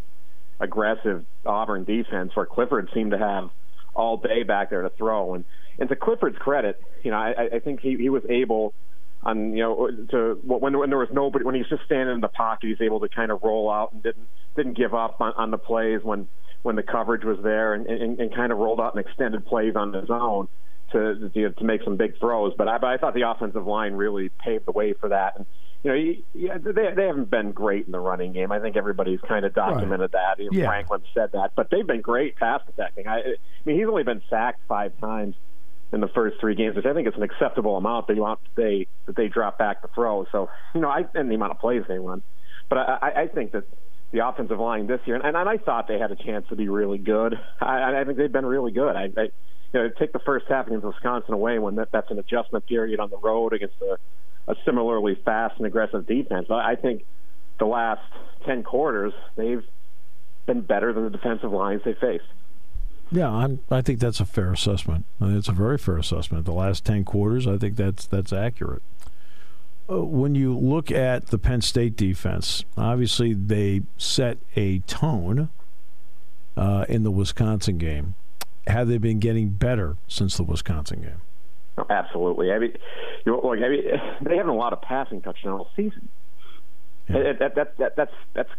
aggressive 0.58 1.26
Auburn 1.44 1.84
defense 1.84 2.34
where 2.34 2.46
Clifford 2.46 2.88
seemed 2.94 3.10
to 3.10 3.18
have 3.18 3.50
all 3.96 4.16
day 4.16 4.42
back 4.42 4.70
there 4.70 4.82
to 4.82 4.90
throw. 4.90 5.34
And 5.34 5.44
and 5.78 5.88
to 5.88 5.96
Clifford's 5.96 6.38
credit, 6.38 6.80
you 7.02 7.10
know, 7.10 7.18
I, 7.18 7.48
I 7.54 7.58
think 7.58 7.80
he 7.80 7.96
he 7.96 8.08
was 8.08 8.22
able 8.28 8.74
on 9.22 9.56
you 9.56 9.62
know 9.62 9.90
to 10.10 10.38
when 10.44 10.78
when 10.78 10.90
there 10.90 10.98
was 10.98 11.08
nobody 11.12 11.44
when 11.44 11.54
he's 11.54 11.68
just 11.68 11.84
standing 11.84 12.14
in 12.14 12.20
the 12.20 12.28
pocket, 12.28 12.68
he's 12.68 12.80
able 12.80 13.00
to 13.00 13.08
kind 13.08 13.30
of 13.30 13.42
roll 13.42 13.70
out 13.70 13.92
and 13.92 14.02
didn't 14.02 14.28
didn't 14.56 14.76
give 14.76 14.94
up 14.94 15.20
on, 15.20 15.32
on 15.36 15.50
the 15.50 15.58
plays 15.58 16.00
when 16.02 16.28
when 16.62 16.76
the 16.76 16.82
coverage 16.82 17.24
was 17.24 17.38
there 17.42 17.74
and, 17.74 17.86
and, 17.86 18.18
and 18.18 18.34
kind 18.34 18.50
of 18.50 18.58
rolled 18.58 18.80
out 18.80 18.94
and 18.94 19.04
extended 19.04 19.46
plays 19.46 19.76
on 19.76 19.92
his 19.92 20.10
own 20.10 20.48
to 20.92 21.30
to, 21.34 21.50
to 21.50 21.64
make 21.64 21.82
some 21.84 21.96
big 21.96 22.18
throws. 22.18 22.52
But 22.56 22.68
I, 22.68 22.78
but 22.78 22.88
I 22.88 22.96
thought 22.96 23.14
the 23.14 23.28
offensive 23.28 23.66
line 23.66 23.94
really 23.94 24.30
paved 24.30 24.66
the 24.66 24.72
way 24.72 24.92
for 24.92 25.08
that. 25.10 25.34
And 25.36 25.46
you 25.82 25.90
know, 25.90 26.14
yeah, 26.34 26.58
they 26.58 26.94
they 26.94 27.06
haven't 27.06 27.30
been 27.30 27.52
great 27.52 27.86
in 27.86 27.92
the 27.92 28.00
running 28.00 28.32
game. 28.32 28.50
I 28.50 28.58
think 28.58 28.76
everybody's 28.76 29.20
kind 29.20 29.44
of 29.44 29.54
documented 29.54 30.12
right. 30.14 30.36
that. 30.36 30.42
You 30.42 30.50
know, 30.50 30.58
yeah. 30.58 30.66
Franklin 30.66 31.02
said 31.14 31.32
that, 31.32 31.52
but 31.54 31.70
they've 31.70 31.86
been 31.86 32.00
great 32.00 32.36
pass 32.36 32.60
protecting. 32.64 33.06
I, 33.06 33.18
I 33.18 33.34
mean, 33.64 33.78
he's 33.78 33.86
only 33.86 34.02
been 34.02 34.22
sacked 34.28 34.60
five 34.68 34.92
times 35.00 35.34
in 35.92 36.00
the 36.00 36.08
first 36.08 36.40
three 36.40 36.54
games, 36.54 36.76
which 36.76 36.86
I 36.86 36.92
think 36.92 37.06
is 37.06 37.14
an 37.14 37.22
acceptable 37.22 37.76
amount 37.76 38.08
that 38.08 38.14
you 38.14 38.22
want 38.22 38.40
they 38.56 38.88
that 39.06 39.16
they 39.16 39.28
drop 39.28 39.58
back 39.58 39.82
to 39.82 39.88
throw. 39.94 40.26
So 40.32 40.48
you 40.74 40.80
know, 40.80 40.88
I 40.88 41.04
and 41.14 41.30
the 41.30 41.34
amount 41.34 41.52
of 41.52 41.60
plays 41.60 41.84
they 41.88 41.98
run. 41.98 42.22
But 42.68 42.78
I, 42.78 43.12
I 43.16 43.26
think 43.28 43.52
that 43.52 43.64
the 44.12 44.26
offensive 44.26 44.58
line 44.58 44.86
this 44.86 45.00
year, 45.04 45.16
and, 45.16 45.24
and 45.24 45.48
I 45.48 45.56
thought 45.58 45.86
they 45.88 45.98
had 45.98 46.10
a 46.10 46.16
chance 46.16 46.46
to 46.48 46.56
be 46.56 46.68
really 46.68 46.98
good. 46.98 47.38
I, 47.60 48.00
I 48.00 48.04
think 48.04 48.18
they've 48.18 48.32
been 48.32 48.46
really 48.46 48.72
good. 48.72 48.96
I, 48.96 49.10
I 49.16 49.28
you 49.72 49.82
know, 49.82 49.88
take 49.98 50.12
the 50.12 50.20
first 50.20 50.46
half 50.48 50.66
against 50.66 50.84
Wisconsin 50.84 51.34
away 51.34 51.58
when 51.58 51.76
that, 51.76 51.88
that's 51.92 52.10
an 52.10 52.18
adjustment 52.18 52.66
period 52.66 53.00
on 53.00 53.10
the 53.10 53.18
road 53.18 53.52
against 53.52 53.74
a, 53.82 53.98
a 54.48 54.54
similarly 54.64 55.14
fast 55.24 55.56
and 55.58 55.66
aggressive 55.66 56.06
defense. 56.06 56.46
I, 56.50 56.72
I 56.72 56.76
think 56.76 57.04
the 57.58 57.66
last 57.66 58.02
ten 58.44 58.62
quarters 58.62 59.12
they've 59.36 59.64
been 60.46 60.60
better 60.60 60.92
than 60.92 61.04
the 61.04 61.10
defensive 61.10 61.52
lines 61.52 61.82
they 61.84 61.94
faced. 61.94 62.24
Yeah, 63.10 63.30
I'm, 63.30 63.60
I 63.70 63.82
think 63.82 64.00
that's 64.00 64.20
a 64.20 64.24
fair 64.24 64.52
assessment. 64.52 65.04
It's 65.20 65.48
a 65.48 65.52
very 65.52 65.78
fair 65.78 65.96
assessment. 65.96 66.44
The 66.44 66.52
last 66.52 66.84
ten 66.84 67.04
quarters, 67.04 67.46
I 67.46 67.56
think 67.56 67.76
that's 67.76 68.06
that's 68.06 68.32
accurate. 68.32 68.82
Uh, 69.88 70.02
when 70.02 70.34
you 70.34 70.56
look 70.56 70.90
at 70.90 71.28
the 71.28 71.38
Penn 71.38 71.60
State 71.60 71.96
defense, 71.96 72.64
obviously 72.76 73.32
they 73.34 73.82
set 73.96 74.38
a 74.56 74.80
tone 74.80 75.48
uh, 76.56 76.84
in 76.88 77.04
the 77.04 77.10
Wisconsin 77.10 77.78
game. 77.78 78.16
Have 78.66 78.88
they 78.88 78.98
been 78.98 79.20
getting 79.20 79.50
better 79.50 79.96
since 80.08 80.36
the 80.36 80.42
Wisconsin 80.42 81.02
game? 81.02 81.20
Absolutely. 81.90 82.52
I 82.52 82.58
mean, 82.58 82.72
you 83.24 83.32
know, 83.32 83.38
like, 83.46 83.60
I 83.60 83.68
mean, 83.68 83.82
they 84.22 84.36
have 84.36 84.48
a 84.48 84.52
lot 84.52 84.72
of 84.72 84.80
passing 84.80 85.20
touchdowns 85.20 85.60
all 85.60 85.70
season. 85.76 86.08
Yeah. 87.08 87.32
That, 87.38 87.54
that, 87.54 87.78
that, 87.78 87.96
that's 87.96 88.12
that's 88.34 88.50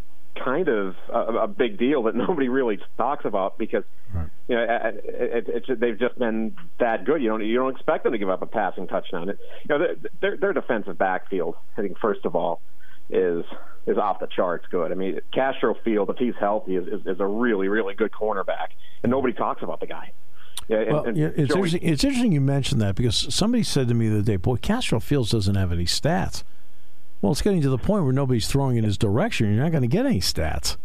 kind 0.43 0.67
of 0.67 0.95
a, 1.11 1.43
a, 1.43 1.47
big 1.47 1.77
deal 1.77 2.03
that 2.03 2.15
nobody 2.15 2.47
really 2.47 2.79
talks 2.97 3.25
about 3.25 3.57
because 3.57 3.83
right. 4.13 4.27
you 4.47 4.55
know 4.55 4.63
it, 4.63 5.49
it, 5.49 5.69
it, 5.69 5.79
they've 5.79 5.99
just 5.99 6.17
been 6.17 6.55
that 6.79 7.05
good. 7.05 7.21
You 7.21 7.29
don't 7.29 7.45
you 7.45 7.55
don't 7.55 7.75
expect 7.75 8.03
them 8.03 8.13
to 8.13 8.17
give 8.17 8.29
up 8.29 8.41
a 8.41 8.45
passing 8.45 8.87
touchdown. 8.87 9.29
It, 9.29 9.39
you 9.67 9.77
know 9.77 9.85
their, 10.21 10.37
their 10.37 10.53
defensive 10.53 10.97
backfield. 10.97 11.55
I 11.77 11.81
think 11.81 11.97
first 11.99 12.25
of 12.25 12.35
all 12.35 12.61
is 13.09 13.43
is 13.85 13.97
off 13.97 14.19
the 14.19 14.27
charts 14.27 14.65
good. 14.69 14.91
I 14.91 14.95
mean 14.95 15.19
Castro 15.33 15.75
Field, 15.83 16.09
if 16.09 16.17
he's 16.17 16.35
healthy, 16.39 16.75
is, 16.75 16.87
is, 16.87 17.05
is 17.05 17.19
a 17.19 17.25
really 17.25 17.67
really 17.67 17.95
good 17.95 18.11
cornerback, 18.11 18.69
and 19.03 19.11
nobody 19.11 19.33
talks 19.33 19.63
about 19.63 19.79
the 19.79 19.87
guy. 19.87 20.11
Yeah, 20.67 20.79
and, 20.79 20.91
well, 20.91 21.05
and 21.05 21.17
yeah, 21.17 21.27
it's 21.27 21.53
Joey, 21.53 21.59
interesting. 21.59 21.81
It's 21.83 22.03
interesting 22.03 22.31
you 22.33 22.41
mentioned 22.41 22.81
that 22.81 22.95
because 22.95 23.33
somebody 23.33 23.63
said 23.63 23.87
to 23.87 23.93
me 23.93 24.09
the 24.09 24.15
other 24.15 24.23
day, 24.23 24.35
"Boy, 24.35 24.57
Castro 24.57 24.99
Fields 24.99 25.31
doesn't 25.31 25.55
have 25.55 25.71
any 25.71 25.85
stats." 25.85 26.43
Well, 27.21 27.31
it's 27.31 27.41
getting 27.41 27.61
to 27.61 27.69
the 27.69 27.77
point 27.77 28.03
where 28.03 28.13
nobody's 28.13 28.47
throwing 28.47 28.77
in 28.77 28.83
his 28.83 28.97
direction. 28.97 29.53
You're 29.53 29.63
not 29.63 29.71
going 29.71 29.81
to 29.81 29.87
get 29.87 30.05
any 30.05 30.19
stats. 30.19 30.77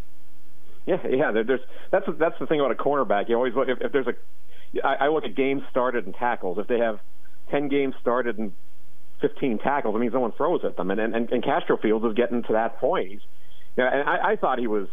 Yeah, 0.87 0.99
yeah. 1.09 1.33
There, 1.33 1.45
there's 1.45 1.61
that's 1.90 2.07
that's 2.18 2.38
the 2.38 2.47
thing 2.47 2.61
about 2.61 2.73
a 2.73 2.77
cornerback. 2.77 3.29
You 3.29 3.37
always 3.37 3.55
look 3.55 3.68
if, 3.68 3.81
if 3.81 3.92
there's 3.92 4.07
a. 4.07 4.14
I, 4.87 5.07
I 5.07 5.09
look 5.09 5.25
at 5.25 5.35
games 5.35 5.62
started 5.71 6.07
and 6.07 6.14
tackles. 6.14 6.59
If 6.59 6.68
they 6.68 6.79
have 6.79 7.01
ten 7.51 7.68
games 7.68 7.95
started 8.01 8.38
and 8.38 8.53
15 9.21 9.59
tackles, 9.59 9.95
it 9.95 9.99
means 9.99 10.12
no 10.12 10.21
one 10.21 10.33
throws 10.33 10.64
at 10.64 10.77
them. 10.77 10.90
And 10.90 11.01
and, 11.01 11.31
and 11.31 11.42
Castro 11.42 11.77
Fields 11.77 12.05
is 12.05 12.14
getting 12.14 12.42
to 12.45 12.53
that 12.53 12.79
point. 12.79 13.11
He's, 13.11 13.21
you 13.77 13.85
know, 13.85 13.90
and 13.90 14.09
I, 14.09 14.33
I 14.33 14.37
thought 14.37 14.59
he 14.59 14.66
was 14.66 14.88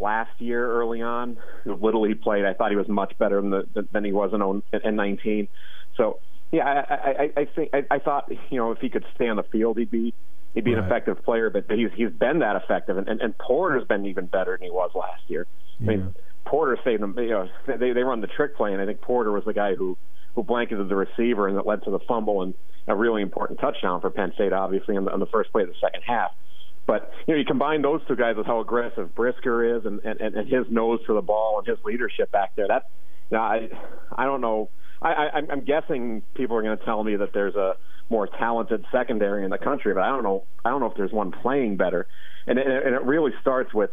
last 0.00 0.30
year 0.38 0.70
early 0.70 1.02
on. 1.02 1.36
Little 1.64 2.04
he 2.04 2.14
played, 2.14 2.44
I 2.44 2.54
thought 2.54 2.70
he 2.70 2.76
was 2.76 2.88
much 2.88 3.16
better 3.18 3.40
than 3.40 3.50
the, 3.50 3.88
than 3.92 4.04
he 4.04 4.12
was 4.12 4.32
in, 4.32 4.42
oh, 4.42 4.62
in 4.84 4.96
19. 4.96 5.48
So 5.96 6.20
yeah, 6.52 6.84
I, 6.88 6.94
I, 6.94 7.40
I 7.40 7.44
think 7.44 7.70
I, 7.72 7.84
I 7.90 7.98
thought 7.98 8.30
you 8.50 8.58
know 8.58 8.72
if 8.72 8.78
he 8.78 8.88
could 8.88 9.04
stay 9.14 9.28
on 9.28 9.36
the 9.36 9.42
field, 9.42 9.78
he'd 9.78 9.90
be 9.90 10.14
he'd 10.54 10.64
be 10.64 10.74
right. 10.74 10.80
an 10.80 10.86
effective 10.86 11.22
player. 11.24 11.50
But 11.50 11.66
he's 11.70 11.90
he's 11.94 12.10
been 12.10 12.38
that 12.38 12.56
effective, 12.56 12.96
and, 12.96 13.08
and, 13.08 13.20
and 13.20 13.36
Porter's 13.36 13.86
been 13.86 14.06
even 14.06 14.26
better 14.26 14.56
than 14.56 14.64
he 14.66 14.70
was 14.70 14.90
last 14.94 15.22
year. 15.28 15.46
Yeah. 15.78 15.92
I 15.92 15.96
mean, 15.96 16.14
Porter 16.46 16.78
saved 16.84 17.02
them. 17.02 17.14
You 17.18 17.30
know, 17.30 17.48
they 17.66 17.92
they 17.92 18.02
run 18.02 18.20
the 18.20 18.28
trick 18.28 18.56
play, 18.56 18.72
and 18.72 18.80
I 18.80 18.86
think 18.86 19.00
Porter 19.02 19.30
was 19.30 19.44
the 19.44 19.52
guy 19.52 19.74
who 19.74 19.98
who 20.34 20.42
blanketed 20.42 20.88
the 20.88 20.96
receiver, 20.96 21.48
and 21.48 21.56
that 21.58 21.66
led 21.66 21.82
to 21.84 21.90
the 21.90 21.98
fumble 22.00 22.42
and 22.42 22.54
a 22.86 22.96
really 22.96 23.20
important 23.20 23.60
touchdown 23.60 24.00
for 24.00 24.08
Penn 24.08 24.32
State, 24.34 24.52
obviously 24.52 24.96
on 24.96 25.04
the, 25.04 25.12
on 25.12 25.20
the 25.20 25.26
first 25.26 25.52
play 25.52 25.62
of 25.62 25.68
the 25.68 25.74
second 25.80 26.02
half. 26.06 26.30
But 26.88 27.12
you 27.26 27.34
know, 27.34 27.38
you 27.38 27.44
combine 27.44 27.82
those 27.82 28.00
two 28.08 28.16
guys 28.16 28.34
with 28.36 28.46
how 28.46 28.60
aggressive 28.60 29.14
Brisker 29.14 29.76
is, 29.76 29.84
and, 29.84 30.00
and, 30.04 30.20
and 30.22 30.48
his 30.48 30.64
nose 30.70 31.00
for 31.06 31.14
the 31.14 31.20
ball 31.20 31.58
and 31.58 31.66
his 31.68 31.76
leadership 31.84 32.32
back 32.32 32.56
there. 32.56 32.66
That, 32.66 32.84
know, 33.30 33.40
I 33.40 33.68
I 34.10 34.24
don't 34.24 34.40
know. 34.40 34.70
I, 35.02 35.08
I, 35.08 35.42
I'm 35.52 35.64
guessing 35.66 36.22
people 36.34 36.56
are 36.56 36.62
going 36.62 36.78
to 36.78 36.84
tell 36.86 37.04
me 37.04 37.14
that 37.16 37.34
there's 37.34 37.54
a 37.54 37.74
more 38.08 38.26
talented 38.26 38.86
secondary 38.90 39.44
in 39.44 39.50
the 39.50 39.58
country, 39.58 39.92
but 39.92 40.02
I 40.02 40.08
don't 40.08 40.22
know. 40.22 40.44
I 40.64 40.70
don't 40.70 40.80
know 40.80 40.86
if 40.86 40.96
there's 40.96 41.12
one 41.12 41.30
playing 41.30 41.76
better, 41.76 42.06
and 42.46 42.58
it, 42.58 42.66
and 42.66 42.94
it 42.94 43.02
really 43.04 43.32
starts 43.42 43.74
with 43.74 43.90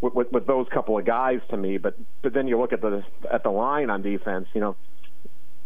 with, 0.00 0.30
with, 0.30 0.46
those 0.46 0.68
couple 0.72 0.96
of 0.96 1.04
guys 1.04 1.40
to 1.50 1.56
me. 1.56 1.78
But 1.78 1.98
but 2.22 2.32
then 2.32 2.46
you 2.46 2.60
look 2.60 2.72
at 2.72 2.80
the 2.80 3.02
at 3.28 3.42
the 3.42 3.50
line 3.50 3.90
on 3.90 4.02
defense. 4.02 4.46
You 4.54 4.60
know, 4.60 4.76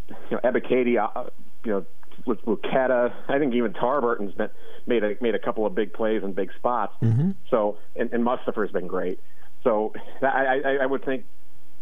you 0.08 0.16
know 0.30 0.40
Ebiketie, 0.42 0.96
uh, 0.98 1.24
you 1.62 1.72
know 1.72 1.86
with 2.26 2.44
Luketa. 2.44 3.12
I 3.28 3.38
think 3.38 3.54
even 3.54 3.72
Tarburton's 3.72 4.34
been, 4.34 4.50
made 4.86 5.04
a 5.04 5.16
made 5.20 5.34
a 5.34 5.38
couple 5.38 5.66
of 5.66 5.74
big 5.74 5.92
plays 5.92 6.22
and 6.22 6.34
big 6.34 6.50
spots. 6.56 6.94
Mm-hmm. 7.02 7.32
So 7.50 7.78
and, 7.96 8.12
and 8.12 8.24
Mustipher's 8.24 8.72
been 8.72 8.86
great. 8.86 9.20
So 9.64 9.92
I, 10.22 10.60
I, 10.64 10.78
I 10.82 10.86
would 10.86 11.04
think 11.04 11.24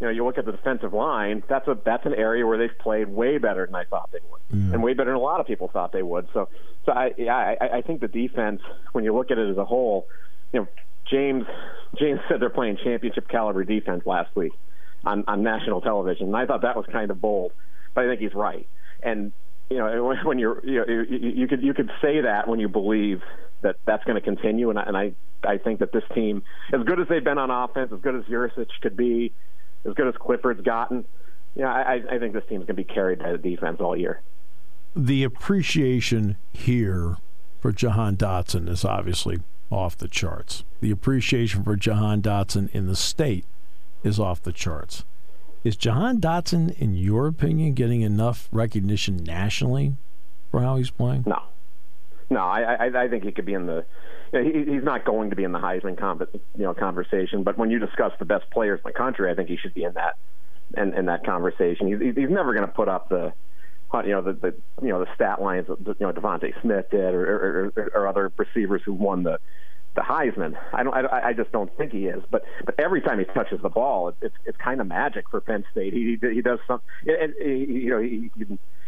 you 0.00 0.06
know, 0.06 0.12
you 0.12 0.24
look 0.24 0.38
at 0.38 0.46
the 0.46 0.52
defensive 0.52 0.92
line. 0.92 1.42
That's 1.48 1.66
a 1.66 1.76
that's 1.84 2.06
an 2.06 2.14
area 2.14 2.46
where 2.46 2.56
they've 2.56 2.78
played 2.78 3.08
way 3.08 3.38
better 3.38 3.66
than 3.66 3.74
I 3.74 3.84
thought 3.84 4.10
they 4.12 4.20
would, 4.30 4.40
mm. 4.52 4.72
and 4.72 4.82
way 4.82 4.94
better 4.94 5.10
than 5.10 5.16
a 5.16 5.22
lot 5.22 5.40
of 5.40 5.46
people 5.46 5.68
thought 5.68 5.92
they 5.92 6.02
would. 6.04 6.28
So, 6.32 6.48
so 6.86 6.92
I, 6.92 7.12
I 7.28 7.56
I 7.78 7.82
think 7.82 8.00
the 8.00 8.08
defense, 8.08 8.60
when 8.92 9.04
you 9.04 9.14
look 9.14 9.30
at 9.30 9.38
it 9.38 9.50
as 9.50 9.56
a 9.56 9.64
whole, 9.64 10.06
you 10.52 10.60
know, 10.60 10.68
James 11.10 11.46
James 11.98 12.20
said 12.28 12.40
they're 12.40 12.48
playing 12.48 12.78
championship 12.84 13.28
caliber 13.28 13.64
defense 13.64 14.06
last 14.06 14.34
week 14.36 14.52
on 15.04 15.24
on 15.26 15.42
national 15.42 15.80
television, 15.80 16.28
and 16.28 16.36
I 16.36 16.46
thought 16.46 16.62
that 16.62 16.76
was 16.76 16.86
kind 16.92 17.10
of 17.10 17.20
bold, 17.20 17.52
but 17.94 18.04
I 18.04 18.08
think 18.08 18.20
he's 18.20 18.34
right. 18.34 18.68
And 19.02 19.32
you 19.70 19.78
know, 19.78 20.14
when 20.24 20.38
you're 20.38 20.64
you, 20.64 20.78
know, 20.78 20.84
you, 20.88 21.18
you 21.18 21.48
could 21.48 21.62
you 21.62 21.74
could 21.74 21.90
say 22.00 22.20
that 22.22 22.48
when 22.48 22.60
you 22.60 22.68
believe 22.68 23.22
that 23.62 23.76
that's 23.86 24.04
going 24.04 24.14
to 24.14 24.20
continue, 24.20 24.70
and 24.70 24.78
I, 24.78 24.82
and 24.84 24.96
I 24.96 25.12
I 25.44 25.58
think 25.58 25.80
that 25.80 25.92
this 25.92 26.04
team, 26.14 26.42
as 26.72 26.82
good 26.84 27.00
as 27.00 27.08
they've 27.08 27.22
been 27.22 27.38
on 27.38 27.50
offense, 27.50 27.92
as 27.92 28.00
good 28.00 28.16
as 28.16 28.24
Yurcich 28.24 28.70
could 28.80 28.96
be 28.96 29.32
as 29.86 29.94
good 29.94 30.08
as 30.08 30.14
Clifford's 30.18 30.62
gotten, 30.62 31.04
yeah, 31.54 31.72
I, 31.72 32.00
I 32.10 32.18
think 32.18 32.34
this 32.34 32.44
team's 32.48 32.66
going 32.66 32.66
to 32.66 32.74
be 32.74 32.84
carried 32.84 33.20
by 33.20 33.32
the 33.32 33.38
defense 33.38 33.80
all 33.80 33.96
year. 33.96 34.20
The 34.96 35.22
appreciation 35.22 36.36
here 36.52 37.16
for 37.60 37.72
Jahan 37.72 38.16
Dotson 38.16 38.68
is 38.68 38.84
obviously 38.84 39.40
off 39.70 39.96
the 39.96 40.08
charts. 40.08 40.64
The 40.80 40.90
appreciation 40.90 41.62
for 41.62 41.76
Jahan 41.76 42.22
Dotson 42.22 42.70
in 42.72 42.86
the 42.86 42.96
state 42.96 43.44
is 44.02 44.18
off 44.18 44.42
the 44.42 44.52
charts. 44.52 45.04
Is 45.64 45.76
Jahan 45.76 46.20
Dotson, 46.20 46.76
in 46.78 46.94
your 46.94 47.26
opinion, 47.26 47.74
getting 47.74 48.02
enough 48.02 48.48
recognition 48.52 49.16
nationally 49.16 49.96
for 50.50 50.60
how 50.60 50.76
he's 50.76 50.90
playing? 50.90 51.24
No, 51.26 51.42
no. 52.30 52.40
I, 52.40 52.86
I, 52.86 53.04
I 53.04 53.08
think 53.08 53.24
he 53.24 53.32
could 53.32 53.46
be 53.46 53.54
in 53.54 53.66
the 53.66 53.84
you 54.32 54.42
know, 54.42 54.50
he, 54.50 54.72
he's 54.72 54.84
not 54.84 55.04
going 55.04 55.30
to 55.30 55.36
be 55.36 55.44
in 55.44 55.52
the 55.52 55.58
Heisman 55.58 55.98
con- 55.98 56.26
you 56.32 56.64
know 56.64 56.74
conversation. 56.74 57.42
But 57.42 57.58
when 57.58 57.70
you 57.70 57.78
discuss 57.78 58.12
the 58.18 58.24
best 58.24 58.48
players 58.50 58.80
in 58.84 58.90
the 58.90 58.96
country, 58.96 59.30
I 59.30 59.34
think 59.34 59.48
he 59.48 59.56
should 59.56 59.74
be 59.74 59.84
in 59.84 59.94
that 59.94 60.16
in, 60.76 60.94
in 60.94 61.06
that 61.06 61.24
conversation. 61.24 61.88
He's, 61.88 62.14
he's 62.14 62.30
never 62.30 62.54
going 62.54 62.66
to 62.66 62.72
put 62.72 62.88
up 62.88 63.08
the 63.08 63.32
you 64.04 64.10
know 64.10 64.22
the, 64.22 64.32
the 64.34 64.54
you 64.82 64.88
know 64.88 65.00
the 65.00 65.14
stat 65.14 65.40
lines 65.40 65.66
that 65.66 65.96
you 65.98 66.06
know 66.06 66.12
DeVonta 66.12 66.52
Smith 66.60 66.90
did 66.90 67.14
or, 67.14 67.24
or, 67.24 67.72
or, 67.76 67.90
or 67.94 68.06
other 68.06 68.32
receivers 68.36 68.82
who 68.84 68.92
won 68.92 69.22
the 69.22 69.38
the 69.98 70.04
Heisman. 70.04 70.56
I 70.72 70.82
don't. 70.84 70.94
I, 70.94 71.28
I 71.28 71.32
just 71.32 71.50
don't 71.50 71.74
think 71.76 71.92
he 71.92 72.06
is. 72.06 72.22
But 72.30 72.44
but 72.64 72.78
every 72.78 73.00
time 73.00 73.18
he 73.18 73.24
touches 73.24 73.60
the 73.62 73.68
ball, 73.68 74.08
it, 74.08 74.16
it's 74.22 74.34
it's 74.46 74.58
kind 74.58 74.80
of 74.80 74.86
magic 74.86 75.28
for 75.28 75.40
Penn 75.40 75.64
State. 75.72 75.92
He 75.92 76.16
he 76.20 76.40
does 76.40 76.60
some. 76.66 76.80
And 77.06 77.34
he, 77.40 77.64
you 77.64 77.90
know 77.90 78.00
he 78.00 78.30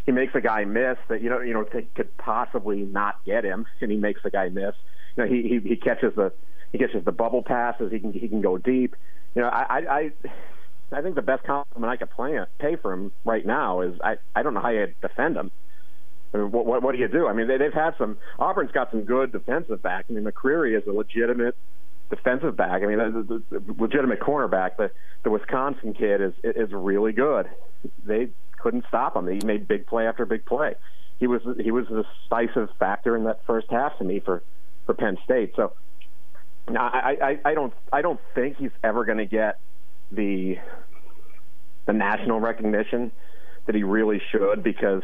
he 0.07 0.13
makes 0.13 0.35
a 0.35 0.41
guy 0.41 0.65
miss 0.65 0.99
that 1.09 1.21
you 1.23 1.29
know 1.29 1.41
you 1.41 1.53
know 1.53 1.65
could 1.65 2.17
possibly 2.19 2.83
not 2.83 3.25
get 3.25 3.45
him, 3.45 3.67
and 3.81 3.91
he 3.91 3.97
makes 3.97 4.23
the 4.23 4.31
guy 4.31 4.49
miss 4.49 4.75
you 5.17 5.25
know, 5.25 5.29
he, 5.29 5.43
he 5.43 5.69
he 5.71 5.77
catches 5.77 6.15
the 6.15 6.33
he 6.73 6.79
catches 6.79 7.05
the 7.05 7.13
bubble 7.13 7.43
passes. 7.43 7.91
He 7.91 7.99
can 7.99 8.13
he 8.13 8.29
can 8.29 8.41
go 8.41 8.59
deep. 8.59 8.97
You 9.35 9.43
know, 9.43 9.49
I 9.49 9.83
I 9.89 10.13
I 10.93 11.03
think 11.03 11.15
the 11.15 11.23
best 11.23 11.45
compliment 11.45 11.91
I 11.91 11.97
could 11.97 12.11
play, 12.11 12.39
pay 12.59 12.77
for 12.77 12.93
him 12.93 13.13
right 13.25 13.45
now 13.45 13.81
is 13.81 13.95
I 14.03 14.17
I 14.35 14.43
don't 14.43 14.55
know 14.55 14.61
how 14.61 14.71
you 14.71 14.93
defend 15.03 15.37
him. 15.37 15.51
I 16.33 16.39
mean, 16.39 16.51
what, 16.51 16.65
what, 16.65 16.83
what 16.83 16.93
do 16.93 16.99
you 16.99 17.09
do? 17.09 17.27
I 17.27 17.33
mean, 17.33 17.49
they, 17.49 17.59
they've 17.59 17.73
had 17.73 17.95
some. 17.99 18.19
Auburn's 18.39 18.71
got 18.73 18.91
some 18.91 19.03
good 19.03 19.33
defensive 19.33 19.83
back. 19.83 20.07
I 20.09 20.13
mean, 20.13 20.25
McCreary 20.25 20.79
is 20.79 20.87
a 20.87 20.93
legitimate 20.93 21.57
defensive 22.09 22.57
back. 22.57 22.83
I 22.83 22.87
mean, 22.87 22.99
the, 22.99 23.43
the, 23.51 23.59
the 23.61 23.75
legitimate 23.83 24.21
cornerback. 24.21 24.77
The 24.77 24.91
the 25.23 25.31
Wisconsin 25.31 25.95
kid 25.95 26.21
is 26.21 26.35
is 26.43 26.73
really 26.73 27.13
good. 27.13 27.49
They 28.05 28.29
couldn't 28.59 28.85
stop 28.89 29.17
him. 29.17 29.27
He 29.27 29.45
made 29.45 29.67
big 29.67 29.87
play 29.87 30.07
after 30.07 30.25
big 30.25 30.45
play. 30.45 30.75
He 31.19 31.27
was 31.27 31.43
he 31.59 31.71
was 31.71 31.87
a 31.91 32.05
decisive 32.05 32.69
factor 32.79 33.17
in 33.17 33.25
that 33.25 33.41
first 33.47 33.69
half 33.71 33.99
to 33.99 34.05
me 34.05 34.21
for 34.21 34.43
for 34.87 34.95
Penn 34.95 35.19
State. 35.25 35.53
So 35.57 35.73
I, 36.69 37.39
I, 37.45 37.51
I 37.51 37.55
don't 37.55 37.73
I 37.93 38.03
don't 38.03 38.21
think 38.35 38.57
he's 38.57 38.71
ever 38.83 39.05
going 39.05 39.19
to 39.19 39.27
get 39.27 39.59
the 40.13 40.59
the 41.87 41.93
national 41.93 42.41
recognition 42.41 43.13
that 43.67 43.75
he 43.75 43.83
really 43.83 44.21
should 44.31 44.63
because 44.63 45.03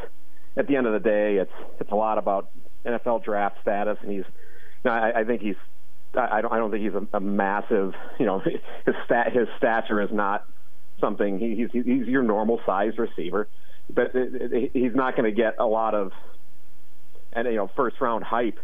at 0.56 0.66
the 0.66 0.76
end 0.76 0.86
of 0.86 0.92
the 0.92 1.00
day 1.00 1.36
it's 1.36 1.52
it's 1.80 1.90
a 1.90 1.94
lot 1.94 2.18
about 2.18 2.50
NFL 2.84 3.24
draft 3.24 3.58
status 3.62 3.98
and 4.02 4.10
he's 4.10 4.24
you 4.84 4.90
know, 4.90 4.92
I, 4.92 5.20
I 5.20 5.24
think 5.24 5.42
he's 5.42 5.56
I 6.14 6.40
don't 6.40 6.52
I 6.52 6.58
don't 6.58 6.70
think 6.70 6.84
he's 6.84 6.94
a, 6.94 7.16
a 7.16 7.20
massive 7.20 7.94
you 8.18 8.26
know 8.26 8.40
his 8.86 8.94
stat 9.04 9.32
his 9.32 9.48
stature 9.58 10.00
is 10.00 10.10
not 10.12 10.46
something 11.00 11.38
he, 11.38 11.54
he's 11.54 11.84
he's 11.84 12.06
your 12.06 12.22
normal 12.22 12.60
size 12.64 12.96
receiver 12.96 13.48
but 13.88 14.12
he's 14.72 14.94
not 14.94 15.14
going 15.14 15.30
to 15.30 15.36
get 15.36 15.56
a 15.58 15.66
lot 15.66 15.94
of 15.94 16.12
and 17.32 17.46
you 17.46 17.54
know 17.54 17.70
first 17.76 18.00
round 18.00 18.24
hype 18.24 18.58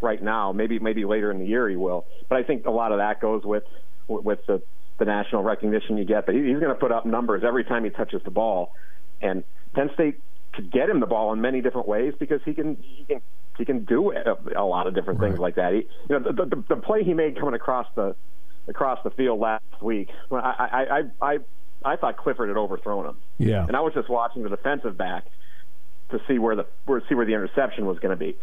right 0.00 0.22
now. 0.22 0.52
Maybe 0.52 0.78
maybe 0.78 1.04
later 1.04 1.30
in 1.30 1.38
the 1.38 1.46
year 1.46 1.68
he 1.68 1.76
will. 1.76 2.06
But 2.28 2.38
I 2.38 2.42
think 2.42 2.66
a 2.66 2.70
lot 2.70 2.92
of 2.92 2.98
that 2.98 3.20
goes 3.20 3.42
with 3.44 3.64
with 4.06 4.38
the 4.46 4.62
the 4.98 5.04
national 5.04 5.42
recognition 5.42 5.96
you 5.96 6.04
get. 6.04 6.26
But 6.26 6.34
he's 6.34 6.58
going 6.58 6.68
to 6.68 6.74
put 6.74 6.92
up 6.92 7.06
numbers 7.06 7.42
every 7.46 7.64
time 7.64 7.84
he 7.84 7.90
touches 7.90 8.22
the 8.24 8.30
ball, 8.30 8.72
and 9.20 9.44
Penn 9.74 9.90
State 9.94 10.20
could 10.52 10.70
get 10.70 10.88
him 10.88 11.00
the 11.00 11.06
ball 11.06 11.32
in 11.32 11.40
many 11.40 11.60
different 11.60 11.88
ways 11.88 12.14
because 12.18 12.40
he 12.44 12.54
can 12.54 12.76
he 12.82 13.04
can 13.04 13.20
he 13.58 13.64
can 13.64 13.84
do 13.84 14.12
a, 14.12 14.36
a 14.56 14.64
lot 14.64 14.86
of 14.86 14.94
different 14.94 15.20
right. 15.20 15.28
things 15.28 15.40
like 15.40 15.56
that. 15.56 15.72
He, 15.72 15.86
you 16.08 16.18
know, 16.18 16.20
the, 16.20 16.44
the 16.44 16.64
the 16.68 16.76
play 16.76 17.04
he 17.04 17.14
made 17.14 17.38
coming 17.38 17.54
across 17.54 17.86
the 17.94 18.14
across 18.66 18.98
the 19.04 19.10
field 19.10 19.40
last 19.40 19.64
week. 19.80 20.08
I 20.30 20.36
I 20.36 20.98
I 20.98 21.32
I, 21.32 21.38
I 21.84 21.96
thought 21.96 22.16
Clifford 22.16 22.48
had 22.48 22.56
overthrown 22.56 23.06
him. 23.06 23.16
Yeah, 23.38 23.66
and 23.66 23.76
I 23.76 23.80
was 23.80 23.92
just 23.94 24.08
watching 24.08 24.42
the 24.42 24.48
defensive 24.48 24.96
back 24.96 25.26
to 26.10 26.20
see 26.26 26.38
where 26.38 26.56
the 26.56 26.66
where 26.86 27.02
see 27.08 27.14
where 27.14 27.26
the 27.26 27.34
interception 27.34 27.86
was 27.86 27.98
going 27.98 28.16
to 28.16 28.16
be. 28.16 28.36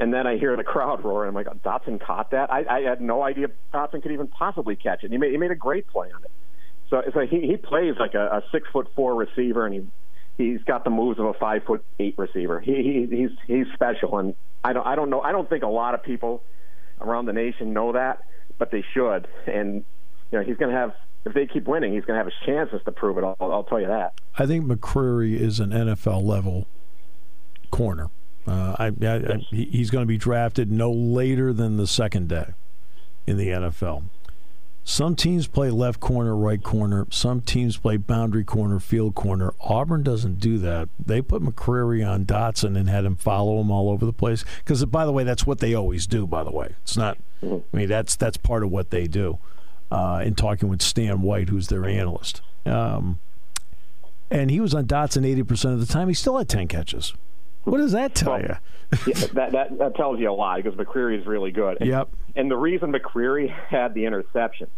And 0.00 0.14
then 0.14 0.28
I 0.28 0.38
hear 0.38 0.56
the 0.56 0.64
crowd 0.64 1.04
roar, 1.04 1.24
and 1.24 1.28
I'm 1.28 1.34
like, 1.34 1.62
Dotson 1.62 2.00
caught 2.00 2.30
that? 2.30 2.52
I, 2.52 2.64
I 2.70 2.80
had 2.82 3.00
no 3.00 3.22
idea 3.22 3.48
Dotson 3.72 4.02
could 4.02 4.12
even 4.12 4.28
possibly 4.28 4.76
catch 4.76 5.02
it. 5.02 5.10
He 5.10 5.18
made, 5.18 5.32
he 5.32 5.38
made 5.38 5.50
a 5.50 5.56
great 5.56 5.88
play 5.88 6.08
on 6.14 6.22
it. 6.22 6.30
So, 6.88 7.02
so 7.12 7.20
he, 7.26 7.40
he 7.46 7.56
plays 7.56 7.94
like 7.98 8.14
a, 8.14 8.26
a 8.26 8.42
six 8.52 8.68
foot 8.72 8.88
four 8.94 9.14
receiver, 9.14 9.66
and 9.66 9.74
he 9.74 9.86
he's 10.38 10.62
got 10.62 10.84
the 10.84 10.90
moves 10.90 11.18
of 11.18 11.26
a 11.26 11.34
five 11.34 11.64
foot 11.64 11.84
eight 11.98 12.14
receiver. 12.16 12.60
He, 12.60 13.06
he 13.10 13.16
he's 13.16 13.30
he's 13.46 13.66
special, 13.74 14.18
and 14.18 14.34
I 14.64 14.72
don't 14.72 14.86
I 14.86 14.94
don't 14.94 15.10
know 15.10 15.20
I 15.20 15.32
don't 15.32 15.48
think 15.48 15.64
a 15.64 15.68
lot 15.68 15.94
of 15.94 16.02
people 16.02 16.42
around 17.00 17.26
the 17.26 17.32
nation 17.34 17.74
know 17.74 17.92
that, 17.92 18.22
but 18.56 18.70
they 18.70 18.84
should. 18.94 19.28
And 19.46 19.84
you 20.32 20.38
know 20.38 20.44
he's 20.44 20.56
going 20.56 20.70
to 20.72 20.76
have 20.76 20.94
if 21.26 21.34
they 21.34 21.46
keep 21.46 21.66
winning, 21.66 21.92
he's 21.92 22.04
going 22.04 22.18
to 22.18 22.24
have 22.24 22.26
his 22.26 22.46
chances 22.46 22.80
to 22.86 22.92
prove 22.92 23.18
it. 23.18 23.24
I'll, 23.24 23.36
I'll 23.40 23.64
tell 23.64 23.80
you 23.80 23.88
that. 23.88 24.14
I 24.38 24.46
think 24.46 24.64
McCreary 24.64 25.34
is 25.38 25.60
an 25.60 25.70
NFL 25.70 26.22
level 26.22 26.66
corner. 27.70 28.08
Uh, 28.46 28.76
I, 28.78 28.86
I, 28.86 29.16
I, 29.16 29.36
he's 29.50 29.90
going 29.90 30.02
to 30.02 30.06
be 30.06 30.16
drafted 30.16 30.72
no 30.72 30.90
later 30.90 31.52
than 31.52 31.76
the 31.76 31.86
second 31.86 32.28
day 32.28 32.54
in 33.26 33.36
the 33.36 33.48
NFL. 33.48 34.04
Some 34.90 35.16
teams 35.16 35.46
play 35.46 35.68
left 35.68 36.00
corner, 36.00 36.34
right 36.34 36.62
corner. 36.62 37.06
Some 37.10 37.42
teams 37.42 37.76
play 37.76 37.98
boundary 37.98 38.42
corner, 38.42 38.80
field 38.80 39.14
corner. 39.14 39.52
Auburn 39.60 40.02
doesn't 40.02 40.40
do 40.40 40.56
that. 40.60 40.88
They 40.98 41.20
put 41.20 41.42
McCreary 41.42 42.08
on 42.08 42.24
Dotson 42.24 42.74
and 42.74 42.88
had 42.88 43.04
him 43.04 43.14
follow 43.14 43.60
him 43.60 43.70
all 43.70 43.90
over 43.90 44.06
the 44.06 44.14
place. 44.14 44.46
Because, 44.64 44.82
by 44.86 45.04
the 45.04 45.12
way, 45.12 45.24
that's 45.24 45.46
what 45.46 45.58
they 45.58 45.74
always 45.74 46.06
do. 46.06 46.26
By 46.26 46.42
the 46.42 46.50
way, 46.50 46.74
it's 46.82 46.96
not. 46.96 47.18
I 47.42 47.60
mean, 47.70 47.86
that's 47.90 48.16
that's 48.16 48.38
part 48.38 48.62
of 48.64 48.70
what 48.70 48.88
they 48.88 49.06
do. 49.06 49.38
Uh, 49.90 50.22
in 50.24 50.34
talking 50.34 50.70
with 50.70 50.80
Stan 50.80 51.20
White, 51.20 51.50
who's 51.50 51.68
their 51.68 51.84
analyst, 51.84 52.40
um, 52.64 53.20
and 54.30 54.50
he 54.50 54.58
was 54.58 54.72
on 54.74 54.86
Dotson 54.86 55.26
eighty 55.26 55.42
percent 55.42 55.74
of 55.74 55.80
the 55.80 55.86
time. 55.92 56.08
He 56.08 56.14
still 56.14 56.38
had 56.38 56.48
ten 56.48 56.66
catches. 56.66 57.12
What 57.64 57.76
does 57.76 57.92
that 57.92 58.14
tell 58.14 58.32
Well, 58.32 58.40
you? 58.40 58.56
yeah, 59.06 59.26
that, 59.34 59.52
that 59.52 59.78
that 59.78 59.96
tells 59.96 60.18
you 60.18 60.30
a 60.30 60.32
lot 60.32 60.62
because 60.62 60.78
McCreary 60.78 61.20
is 61.20 61.26
really 61.26 61.50
good. 61.50 61.76
And, 61.80 61.90
Yep. 61.90 62.08
And 62.36 62.50
the 62.50 62.56
reason 62.56 62.92
McCreary 62.92 63.48
had 63.50 63.94
the 63.94 64.04
interception 64.04 64.68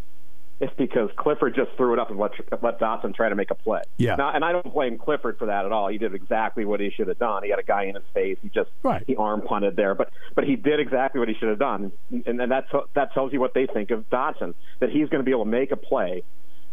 is 0.61 0.69
because 0.77 1.09
Clifford 1.17 1.55
just 1.55 1.71
threw 1.79 1.95
it 1.95 1.99
up 1.99 2.11
and 2.11 2.19
let 2.19 2.33
let 2.63 2.79
Dotson 2.79 3.15
try 3.15 3.31
to 3.31 3.35
make 3.35 3.51
a 3.51 3.55
play. 3.55 3.81
Yeah. 3.97 4.17
Now, 4.17 4.31
and 4.35 4.45
I 4.45 4.53
don't 4.53 4.73
blame 4.75 4.99
Clifford 4.99 5.39
for 5.39 5.47
that 5.47 5.65
at 5.65 5.73
all. 5.73 5.89
He 5.89 5.97
did 5.97 6.15
exactly 6.15 6.67
what 6.67 6.81
he 6.81 6.91
should 6.91 7.09
have 7.09 7.19
done. 7.19 7.43
He 7.45 7.49
had 7.51 7.59
a 7.59 7.63
guy 7.63 7.85
in 7.85 7.95
his 7.95 8.05
face. 8.13 8.37
He 8.43 8.51
just 8.51 8.69
Right. 8.83 9.03
he 9.07 9.17
arm 9.17 9.41
punted 9.41 9.77
there, 9.77 9.95
but 9.95 10.11
but 10.35 10.45
he 10.45 10.57
did 10.57 10.79
exactly 10.79 11.19
what 11.19 11.29
he 11.29 11.35
should 11.35 11.49
have 11.49 11.59
done. 11.59 11.93
And, 12.27 12.41
and 12.43 12.53
that's 12.53 12.69
that 12.95 13.15
tells 13.15 13.33
you 13.33 13.41
what 13.41 13.55
they 13.55 13.67
think 13.67 13.91
of 13.91 14.09
Dotson 14.11 14.53
that 14.81 14.91
he's 14.91 15.09
going 15.09 15.21
to 15.21 15.25
be 15.25 15.31
able 15.31 15.45
to 15.45 15.51
make 15.51 15.73
a 15.73 15.77
play, 15.77 16.23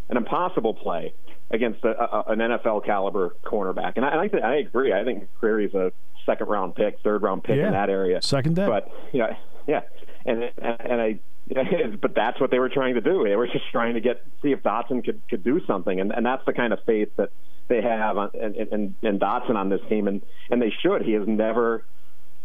an 0.10 0.18
impossible 0.18 0.74
play 0.74 1.14
against 1.50 1.82
a, 1.86 1.90
a, 1.98 2.24
an 2.34 2.40
NFL 2.40 2.86
caliber 2.86 3.36
cornerback. 3.46 3.94
And 3.96 4.04
I, 4.06 4.10
and 4.10 4.20
I, 4.20 4.28
think, 4.28 4.44
I 4.44 4.56
agree. 4.58 4.92
I 4.92 5.06
think 5.06 5.30
McCreary's 5.42 5.74
a 5.74 5.94
second 6.26 6.48
round 6.50 6.76
pick, 6.76 7.00
third 7.06 7.22
round 7.24 7.46
pick 7.46 7.56
Yeah. 7.56 7.68
in 7.68 7.72
that 7.72 7.90
area. 7.90 8.22
Second 8.22 8.58
day. 8.58 8.68
But 8.68 8.92
yeah, 9.14 9.38
yeah, 9.66 9.84
and 10.28 10.52
and, 10.58 11.02
I. 11.02 11.20
But 12.02 12.14
that's 12.14 12.42
what 12.42 12.52
they 12.52 12.60
were 12.60 12.68
trying 12.68 12.96
to 12.96 13.02
do. 13.02 13.24
They 13.24 13.38
were 13.38 13.48
just 13.48 13.72
trying 13.72 13.94
to 13.94 14.02
get 14.02 14.22
see 14.42 14.52
if 14.52 14.62
Dotson 14.64 15.04
could 15.06 15.22
could 15.30 15.46
do 15.46 15.62
something, 15.66 16.00
and 16.00 16.12
and 16.12 16.26
that's 16.26 16.46
the 16.46 16.52
kind 16.52 16.74
of 16.74 16.80
faith 16.86 17.10
that 17.16 17.30
they 17.70 17.82
have 17.82 18.18
on, 18.18 18.32
and, 18.34 18.96
and 19.02 19.20
Dotson 19.20 19.56
on 19.56 19.70
this 19.70 19.80
team, 19.88 20.08
and 20.08 20.22
and 20.52 20.62
they 20.62 20.74
should. 20.82 21.04
He 21.04 21.14
has 21.14 21.26
never. 21.26 21.86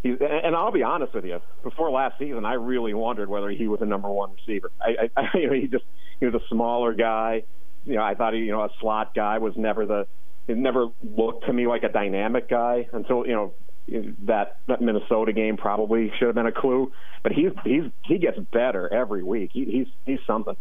He's, 0.02 0.18
and 0.20 0.54
I'll 0.54 0.72
be 0.72 0.82
honest 0.82 1.14
with 1.14 1.24
you. 1.24 1.40
Before 1.62 1.90
last 1.90 2.18
season, 2.18 2.44
I 2.44 2.54
really 2.54 2.94
wondered 2.94 3.28
whether 3.28 3.50
he 3.50 3.68
was 3.68 3.80
a 3.82 3.86
number 3.86 4.08
one 4.08 4.32
receiver. 4.34 4.70
I, 4.80 5.10
I, 5.16 5.20
I 5.34 5.38
you 5.38 5.46
know, 5.48 5.54
he 5.54 5.66
just 5.66 5.84
he 6.20 6.26
was 6.26 6.34
a 6.34 6.48
smaller 6.48 6.92
guy. 6.94 7.42
You 7.84 7.96
know, 7.96 8.02
I 8.02 8.14
thought 8.14 8.34
he, 8.34 8.40
you 8.40 8.52
know, 8.52 8.62
a 8.62 8.70
slot 8.80 9.14
guy 9.14 9.38
was 9.38 9.54
never 9.56 9.84
the. 9.86 10.06
It 10.48 10.56
never 10.56 10.88
looked 11.02 11.46
to 11.46 11.52
me 11.52 11.66
like 11.66 11.82
a 11.82 11.88
dynamic 11.88 12.48
guy 12.48 12.88
until 12.92 13.26
you 13.26 13.32
know 13.32 13.54
that 14.26 14.58
that 14.68 14.80
Minnesota 14.80 15.32
game 15.32 15.56
probably 15.56 16.10
should 16.18 16.26
have 16.26 16.34
been 16.34 16.46
a 16.46 16.52
clue. 16.52 16.92
But 17.22 17.32
he's 17.32 17.50
he's 17.64 17.84
he 18.04 18.18
gets 18.18 18.38
better 18.38 18.92
every 18.92 19.22
week. 19.22 19.50
He, 19.52 19.64
he's 19.64 19.86
he's 20.06 20.20
something. 20.26 20.56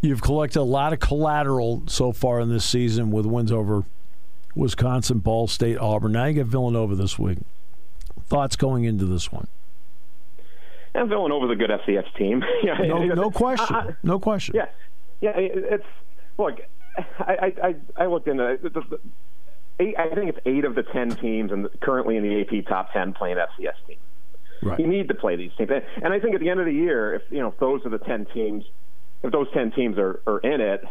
You've 0.00 0.22
collected 0.22 0.60
a 0.60 0.62
lot 0.62 0.92
of 0.92 1.00
collateral 1.00 1.82
so 1.86 2.12
far 2.12 2.38
in 2.40 2.50
this 2.50 2.64
season 2.64 3.10
with 3.10 3.24
wins 3.26 3.50
over 3.50 3.84
Wisconsin, 4.54 5.18
Ball 5.20 5.46
State, 5.46 5.78
Auburn. 5.78 6.12
Now 6.12 6.26
you 6.26 6.34
get 6.34 6.46
Villanova 6.46 6.94
this 6.94 7.18
week. 7.18 7.38
Thoughts 8.26 8.56
going 8.56 8.84
into 8.84 9.04
this 9.06 9.32
one? 9.32 9.46
And 10.94 11.08
Villanova's 11.08 11.50
a 11.50 11.56
good 11.56 11.70
FCS 11.70 12.14
team. 12.16 12.42
yeah, 12.62 12.74
No, 12.78 12.98
no 13.04 13.28
I- 13.28 13.32
question. 13.32 13.96
No 14.02 14.18
question. 14.20 14.54
Yeah, 14.56 14.66
yeah. 15.20 15.32
It's 15.36 15.84
look. 16.38 16.60
I 17.18 17.52
I 17.58 17.68
I- 17.68 18.02
I 18.04 18.06
looked 18.06 18.28
into 18.28 18.46
it. 18.46 18.60
Eight. 19.80 19.94
I 19.98 20.14
think 20.14 20.28
it's 20.30 20.38
eight 20.46 20.64
of 20.64 20.74
the 20.74 20.82
ten 20.82 21.10
teams 21.10 21.50
and 21.52 21.68
currently 21.80 22.16
in 22.16 22.22
the 22.22 22.40
AP 22.40 22.66
top 22.66 22.92
ten 22.92 23.12
playing 23.12 23.36
FCS 23.36 23.74
teams. 23.86 24.00
Right. 24.62 24.78
You 24.78 24.86
need 24.86 25.08
to 25.08 25.14
play 25.14 25.36
these 25.36 25.50
teams, 25.58 25.70
and 26.02 26.12
I 26.12 26.20
think 26.20 26.34
at 26.34 26.40
the 26.40 26.48
end 26.48 26.60
of 26.60 26.66
the 26.66 26.72
year, 26.72 27.14
if 27.14 27.22
you 27.30 27.40
know 27.40 27.48
if 27.48 27.58
those 27.58 27.84
are 27.84 27.90
the 27.90 27.98
ten 27.98 28.26
teams, 28.32 28.64
if 29.22 29.32
those 29.32 29.46
ten 29.52 29.72
teams 29.72 29.98
are, 29.98 30.20
are 30.26 30.38
in 30.38 30.60
it, 30.60 30.84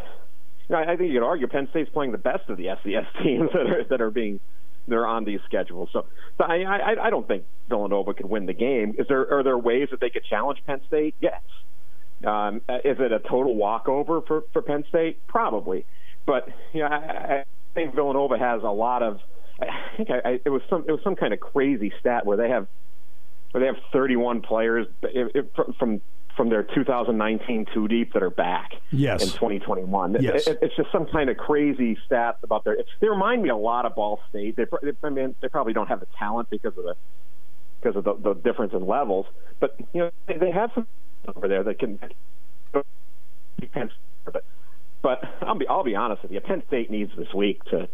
you 0.69 0.75
know, 0.75 0.81
I 0.81 0.95
think 0.95 1.11
you 1.11 1.19
could 1.19 1.25
argue 1.25 1.47
Penn 1.47 1.67
State's 1.71 1.89
playing 1.89 2.11
the 2.11 2.17
best 2.17 2.49
of 2.49 2.57
the 2.57 2.65
FCS 2.65 3.05
teams 3.23 3.49
that 3.53 3.67
are 3.67 3.83
that 3.89 4.01
are 4.01 4.11
being 4.11 4.39
they're 4.87 5.07
on 5.07 5.23
these 5.23 5.39
schedules. 5.45 5.89
So, 5.93 6.05
so 6.37 6.43
I, 6.43 6.63
I 6.63 7.07
I 7.07 7.09
don't 7.09 7.27
think 7.27 7.45
Villanova 7.69 8.13
could 8.13 8.29
win 8.29 8.45
the 8.45 8.53
game. 8.53 8.95
Is 8.97 9.07
there 9.07 9.33
are 9.33 9.43
there 9.43 9.57
ways 9.57 9.89
that 9.91 9.99
they 9.99 10.09
could 10.09 10.25
challenge 10.25 10.59
Penn 10.65 10.81
State? 10.87 11.15
Yes. 11.19 11.41
Um, 12.25 12.57
is 12.85 12.97
it 12.99 13.11
a 13.11 13.19
total 13.19 13.55
walkover 13.55 14.21
for, 14.21 14.43
for 14.53 14.61
Penn 14.61 14.85
State? 14.87 15.25
Probably, 15.27 15.85
but 16.25 16.47
you 16.73 16.81
know, 16.81 16.87
I 16.87 17.43
think 17.73 17.95
Villanova 17.95 18.37
has 18.37 18.63
a 18.63 18.69
lot 18.69 19.03
of. 19.03 19.19
I 19.61 19.67
think 19.97 20.09
I, 20.09 20.21
I, 20.25 20.39
it 20.43 20.49
was 20.49 20.61
some 20.69 20.83
it 20.87 20.91
was 20.91 21.01
some 21.03 21.15
kind 21.15 21.33
of 21.33 21.39
crazy 21.39 21.93
stat 21.99 22.25
where 22.25 22.37
they 22.37 22.49
have 22.49 22.67
where 23.51 23.61
they 23.61 23.67
have 23.67 23.77
31 23.91 24.41
players 24.41 24.87
it, 25.03 25.31
it, 25.35 25.53
from 25.77 26.01
from 26.35 26.49
their 26.49 26.63
2019 26.63 27.67
two 27.73 27.87
deep 27.87 28.13
that 28.13 28.23
are 28.23 28.31
back 28.31 28.71
Yes. 28.91 29.21
in 29.21 29.29
2021. 29.29 30.17
Yes. 30.19 30.47
It, 30.47 30.59
it's 30.63 30.75
just 30.75 30.91
some 30.91 31.05
kind 31.05 31.29
of 31.29 31.37
crazy 31.37 31.95
stats 32.09 32.37
about 32.41 32.63
their. 32.63 32.77
They 32.99 33.07
remind 33.07 33.43
me 33.43 33.49
a 33.49 33.55
lot 33.55 33.85
of 33.85 33.93
Ball 33.95 34.19
State. 34.29 34.55
They, 34.55 34.65
I 35.03 35.09
mean, 35.09 35.35
they 35.41 35.47
probably 35.49 35.73
don't 35.73 35.87
have 35.87 35.99
the 35.99 36.07
talent 36.17 36.49
because 36.49 36.75
of 36.77 36.83
the 36.83 36.95
because 37.81 37.95
of 37.95 38.03
the, 38.03 38.15
the 38.15 38.33
difference 38.33 38.73
in 38.73 38.87
levels, 38.87 39.25
but 39.59 39.75
you 39.93 40.01
know 40.01 40.11
they, 40.27 40.37
they 40.37 40.51
have 40.51 40.71
some 40.73 40.87
over 41.35 41.47
there 41.47 41.63
that 41.63 41.77
can. 41.79 41.99
But 44.25 44.43
but 45.03 45.23
I'll 45.43 45.53
be 45.55 45.67
I'll 45.67 45.83
be 45.83 45.95
honest 45.95 46.23
with 46.23 46.31
you. 46.31 46.39
Penn 46.41 46.63
State 46.67 46.89
needs 46.89 47.11
this 47.15 47.31
week 47.35 47.63
to 47.65 47.87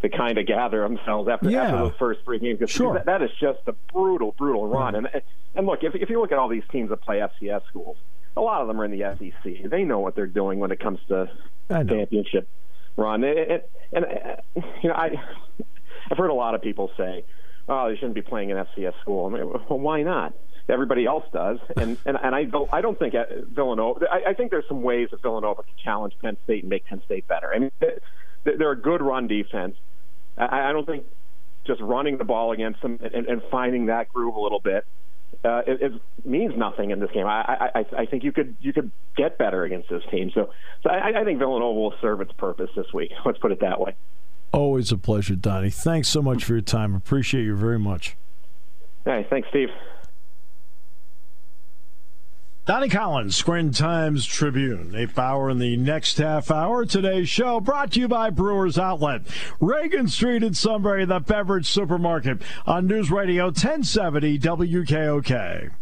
to 0.00 0.08
kind 0.08 0.38
of 0.38 0.46
gather 0.46 0.80
themselves 0.82 1.28
after, 1.28 1.50
Yeah. 1.50 1.64
after 1.64 1.76
those 1.76 1.92
first 1.98 2.20
three 2.24 2.38
games. 2.40 2.58
Sure. 2.70 2.94
that, 2.94 3.04
that 3.06 3.22
is 3.22 3.30
just 3.38 3.60
a 3.68 3.72
brutal, 3.92 4.32
brutal 4.38 4.66
run. 4.66 4.94
And 4.94 5.08
and 5.54 5.66
look, 5.66 5.84
if 5.84 5.94
if 5.94 6.08
you 6.08 6.20
look 6.20 6.32
at 6.32 6.38
all 6.38 6.48
these 6.48 6.64
teams 6.72 6.88
that 6.90 7.02
play 7.02 7.18
FCS 7.18 7.60
schools, 7.68 7.96
a 8.36 8.40
lot 8.40 8.62
of 8.62 8.68
them 8.68 8.80
are 8.80 8.84
in 8.86 8.90
the 8.90 9.02
SEC. 9.18 9.68
They 9.70 9.84
know 9.84 10.00
what 10.00 10.14
they're 10.16 10.26
doing 10.26 10.58
when 10.58 10.70
it 10.70 10.80
comes 10.80 10.98
to 11.08 11.30
championship 11.68 12.48
run. 12.96 13.22
It, 13.24 13.36
it, 13.36 13.70
and 13.92 14.04
uh, 14.04 14.60
you 14.82 14.88
know, 14.88 14.94
I 14.94 15.10
I've 16.10 16.16
heard 16.18 16.30
a 16.30 16.34
lot 16.34 16.54
of 16.54 16.62
people 16.62 16.90
say, 16.96 17.24
"Oh, 17.68 17.88
they 17.88 17.94
shouldn't 17.96 18.14
be 18.14 18.22
playing 18.22 18.50
an 18.50 18.58
FCS 18.58 18.94
school." 19.00 19.26
I 19.26 19.30
mean, 19.38 19.48
well, 19.48 19.78
why 19.78 20.02
not? 20.02 20.34
Everybody 20.72 21.06
else 21.06 21.24
does, 21.32 21.58
and 21.76 21.96
and, 22.06 22.16
and 22.22 22.34
I 22.34 22.44
don't 22.44 22.68
I 22.72 22.80
don't 22.80 22.98
think 22.98 23.14
uh, 23.14 23.24
Villanova. 23.54 24.06
I, 24.10 24.30
I 24.30 24.34
think 24.34 24.50
there's 24.50 24.66
some 24.66 24.82
ways 24.82 25.08
that 25.12 25.22
Villanova 25.22 25.62
can 25.62 25.74
challenge 25.84 26.14
Penn 26.20 26.36
State 26.44 26.62
and 26.64 26.70
make 26.70 26.86
Penn 26.86 27.02
State 27.04 27.28
better. 27.28 27.52
I 27.54 27.58
mean, 27.58 27.70
they- 27.80 27.98
they're 28.44 28.72
a 28.72 28.76
good 28.76 29.00
run 29.02 29.28
defense. 29.28 29.76
I, 30.36 30.70
I 30.70 30.72
don't 30.72 30.84
think 30.84 31.04
just 31.64 31.80
running 31.80 32.18
the 32.18 32.24
ball 32.24 32.50
against 32.50 32.82
them 32.82 32.98
and, 33.00 33.24
and 33.26 33.40
finding 33.52 33.86
that 33.86 34.08
groove 34.12 34.34
a 34.34 34.40
little 34.40 34.58
bit 34.58 34.84
uh, 35.44 35.62
it, 35.66 35.80
it 35.80 35.92
means 36.24 36.52
nothing 36.56 36.90
in 36.90 36.98
this 37.00 37.10
game. 37.12 37.24
I, 37.26 37.40
I, 37.42 37.78
I- 37.80 38.00
I 38.02 38.06
think 38.06 38.24
you 38.24 38.32
could 38.32 38.56
you 38.60 38.72
could 38.72 38.90
get 39.16 39.38
better 39.38 39.62
against 39.64 39.88
this 39.90 40.02
team. 40.10 40.30
So, 40.34 40.50
so 40.82 40.90
I, 40.90 41.20
I 41.20 41.24
think 41.24 41.38
Villanova 41.38 41.78
will 41.78 41.94
serve 42.00 42.20
its 42.20 42.32
purpose 42.32 42.70
this 42.74 42.92
week. 42.92 43.12
Let's 43.24 43.38
put 43.38 43.52
it 43.52 43.60
that 43.60 43.78
way. 43.80 43.94
Always 44.52 44.90
a 44.92 44.98
pleasure, 44.98 45.34
Donnie. 45.36 45.70
Thanks 45.70 46.08
so 46.08 46.20
much 46.20 46.44
for 46.44 46.52
your 46.54 46.60
time. 46.62 46.94
Appreciate 46.94 47.44
you 47.44 47.54
very 47.56 47.78
much. 47.78 48.16
Hey, 49.04 49.26
thanks, 49.30 49.48
Steve. 49.50 49.68
Donnie 52.72 52.88
Collins, 52.88 53.36
Scranton 53.36 53.74
Times 53.74 54.24
Tribune. 54.24 54.92
Nate 54.92 55.14
Bauer 55.14 55.50
in 55.50 55.58
the 55.58 55.76
next 55.76 56.16
half 56.16 56.50
hour. 56.50 56.86
Today's 56.86 57.28
show 57.28 57.60
brought 57.60 57.92
to 57.92 58.00
you 58.00 58.08
by 58.08 58.30
Brewers 58.30 58.78
Outlet. 58.78 59.26
Reagan 59.60 60.08
Street 60.08 60.42
in 60.42 60.54
Sunbury, 60.54 61.04
the 61.04 61.20
beverage 61.20 61.68
supermarket 61.68 62.40
on 62.64 62.86
News 62.86 63.10
Radio 63.10 63.44
1070 63.48 64.38
WKOK. 64.38 65.81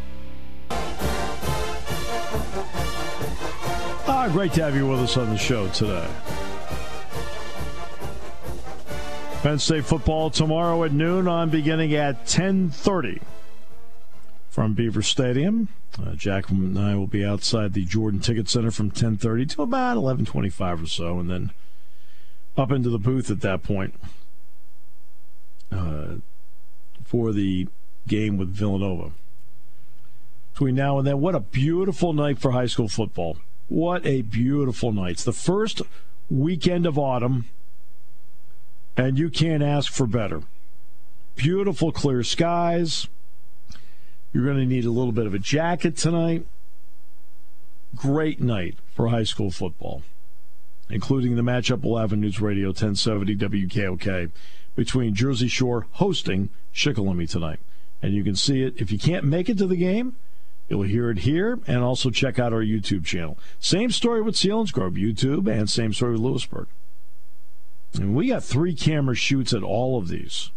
Ah, 4.23 4.29
great 4.29 4.53
to 4.53 4.61
have 4.61 4.75
you 4.75 4.85
with 4.85 4.99
us 4.99 5.17
on 5.17 5.31
the 5.31 5.35
show 5.35 5.67
today. 5.69 6.07
Penn 9.41 9.57
State 9.57 9.83
football 9.83 10.29
tomorrow 10.29 10.83
at 10.83 10.91
noon 10.91 11.27
on 11.27 11.49
beginning 11.49 11.95
at 11.95 12.27
10:30 12.27 13.19
from 14.47 14.75
Beaver 14.75 15.01
Stadium. 15.01 15.69
Uh, 15.99 16.13
Jack 16.13 16.51
and 16.51 16.77
I 16.77 16.93
will 16.93 17.07
be 17.07 17.25
outside 17.25 17.73
the 17.73 17.83
Jordan 17.83 18.19
Ticket 18.19 18.47
Center 18.47 18.69
from 18.69 18.91
10:30 18.91 19.47
to 19.55 19.63
about 19.63 19.97
11:25 19.97 20.83
or 20.83 20.85
so, 20.85 21.17
and 21.17 21.27
then 21.27 21.49
up 22.55 22.71
into 22.71 22.91
the 22.91 22.99
booth 22.99 23.31
at 23.31 23.41
that 23.41 23.63
point. 23.63 23.95
Uh, 25.71 26.17
for 27.03 27.33
the 27.33 27.67
game 28.07 28.37
with 28.37 28.49
Villanova. 28.49 29.13
Between 30.53 30.75
now 30.75 30.99
and 30.99 31.07
then, 31.07 31.19
what 31.21 31.33
a 31.33 31.39
beautiful 31.39 32.13
night 32.13 32.37
for 32.37 32.51
high 32.51 32.67
school 32.67 32.87
football. 32.87 33.37
What 33.71 34.05
a 34.05 34.21
beautiful 34.21 34.91
night. 34.91 35.11
It's 35.11 35.23
the 35.23 35.31
first 35.31 35.81
weekend 36.29 36.85
of 36.85 36.97
autumn, 36.99 37.45
and 38.97 39.17
you 39.17 39.29
can't 39.29 39.63
ask 39.63 39.89
for 39.93 40.05
better. 40.05 40.41
Beautiful 41.37 41.93
clear 41.93 42.21
skies. 42.21 43.07
You're 44.33 44.43
going 44.43 44.57
to 44.57 44.65
need 44.65 44.83
a 44.83 44.91
little 44.91 45.13
bit 45.13 45.25
of 45.25 45.33
a 45.33 45.39
jacket 45.39 45.95
tonight. 45.95 46.45
Great 47.95 48.41
night 48.41 48.75
for 48.93 49.07
high 49.07 49.23
school 49.23 49.51
football, 49.51 50.01
including 50.89 51.37
the 51.37 51.41
matchup 51.41 51.85
11 51.85 52.19
News 52.19 52.41
Radio 52.41 52.67
1070 52.67 53.37
WKOK 53.37 54.31
between 54.75 55.15
Jersey 55.15 55.47
Shore 55.47 55.87
hosting 55.91 56.49
Shikellamy 56.75 57.29
tonight. 57.29 57.61
And 58.01 58.13
you 58.13 58.25
can 58.25 58.35
see 58.35 58.63
it. 58.63 58.73
If 58.75 58.91
you 58.91 58.99
can't 58.99 59.23
make 59.23 59.47
it 59.47 59.57
to 59.59 59.65
the 59.65 59.77
game, 59.77 60.17
you'll 60.71 60.83
hear 60.83 61.09
it 61.09 61.19
here 61.19 61.59
and 61.67 61.83
also 61.83 62.09
check 62.09 62.39
out 62.39 62.53
our 62.53 62.63
YouTube 62.63 63.03
channel. 63.03 63.37
Same 63.59 63.91
story 63.91 64.21
with 64.21 64.35
Selinsgrove, 64.35 64.95
YouTube, 64.95 65.51
and 65.51 65.69
same 65.69 65.91
story 65.91 66.13
with 66.13 66.21
Lewisburg. 66.21 66.67
And 67.93 68.15
we 68.15 68.29
got 68.29 68.41
three 68.41 68.73
camera 68.73 69.15
shoots 69.15 69.53
at 69.53 69.63
all 69.63 69.97
of 69.97 70.07
these, 70.07 70.49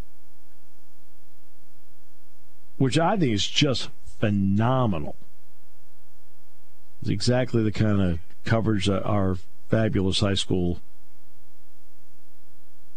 which 2.79 2.97
I 2.97 3.17
think 3.17 3.33
is 3.33 3.45
just 3.45 3.91
phenomenal. 4.21 5.17
It's 7.01 7.11
exactly 7.11 7.65
the 7.65 7.73
kind 7.73 8.01
of 8.01 8.21
coverage 8.45 8.87
that 8.87 9.03
our 9.03 9.37
fabulous 9.69 10.21
high 10.21 10.35
school 10.35 10.79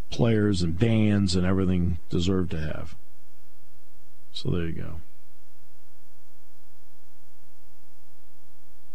players 0.08 0.62
and 0.62 0.78
bands 0.78 1.34
and 1.34 1.44
everything 1.44 1.98
deserve 2.10 2.50
to 2.50 2.60
have. 2.60 2.94
So 4.30 4.50
there 4.50 4.66
you 4.66 4.72
go. 4.72 5.00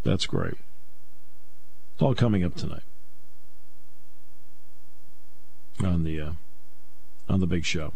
That's 0.03 0.25
great. 0.25 0.55
It's 1.93 2.01
all 2.01 2.15
coming 2.15 2.43
up 2.43 2.55
tonight 2.55 2.83
on 5.83 6.03
the 6.03 6.19
uh, 6.19 6.31
on 7.29 7.39
the 7.39 7.47
big 7.47 7.65
show. 7.65 7.93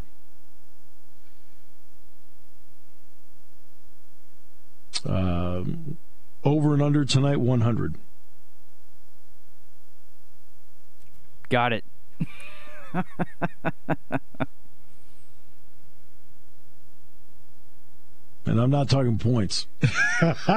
Um, 5.06 5.98
over 6.44 6.74
and 6.74 6.82
under 6.82 7.06
tonight, 7.06 7.40
one 7.40 7.62
hundred. 7.62 7.96
Got 11.50 11.74
it. 11.74 11.84
And 18.48 18.62
I'm 18.62 18.70
not 18.70 18.90
talking 18.90 19.18
points. 19.18 19.68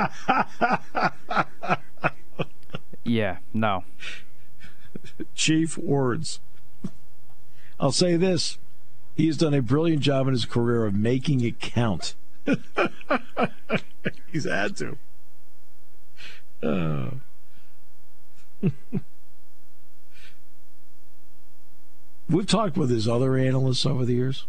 yeah, 3.05 3.39
no. 3.53 3.83
Chief 5.35 5.77
words. 5.77 6.39
I'll 7.81 7.91
say 7.91 8.17
this. 8.17 8.59
He's 9.17 9.37
done 9.37 9.55
a 9.55 9.61
brilliant 9.61 10.03
job 10.03 10.29
in 10.29 10.35
his 10.35 10.45
career 10.45 10.87
of 10.87 10.95
making 10.95 11.41
it 11.41 11.59
count. 11.61 12.15
He's 14.33 14.45
had 14.45 14.77
to. 14.77 14.97
Uh. 16.63 17.11
We've 22.29 22.47
talked 22.47 22.77
with 22.77 22.91
his 22.91 23.09
other 23.09 23.37
analysts 23.37 23.85
over 23.85 24.05
the 24.05 24.15
years. 24.15 24.47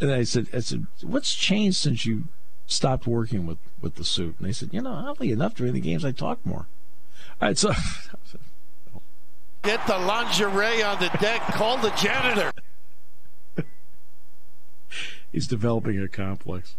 And 0.00 0.12
I 0.12 0.24
said, 0.24 0.48
I 0.52 0.60
said, 0.60 0.86
what's 1.02 1.34
changed 1.34 1.78
since 1.78 2.04
you 2.04 2.24
stopped 2.66 3.06
working 3.06 3.46
with, 3.46 3.58
with 3.80 3.94
the 3.94 4.04
suit? 4.04 4.36
And 4.38 4.48
they 4.48 4.52
said, 4.52 4.70
you 4.72 4.82
know, 4.82 4.92
oddly 4.92 5.30
enough, 5.32 5.54
during 5.54 5.72
the 5.72 5.80
games, 5.80 6.04
I 6.04 6.12
talk 6.12 6.44
more. 6.44 6.66
All 7.40 7.48
right, 7.48 7.56
so. 7.56 7.72
Get 9.62 9.86
the 9.86 9.98
lingerie 9.98 10.82
on 10.82 11.00
the 11.00 11.08
deck. 11.20 11.40
Call 11.48 11.78
the 11.78 11.90
janitor. 11.90 12.52
He's 15.32 15.46
developing 15.46 16.00
a 16.00 16.08
complex. 16.08 16.76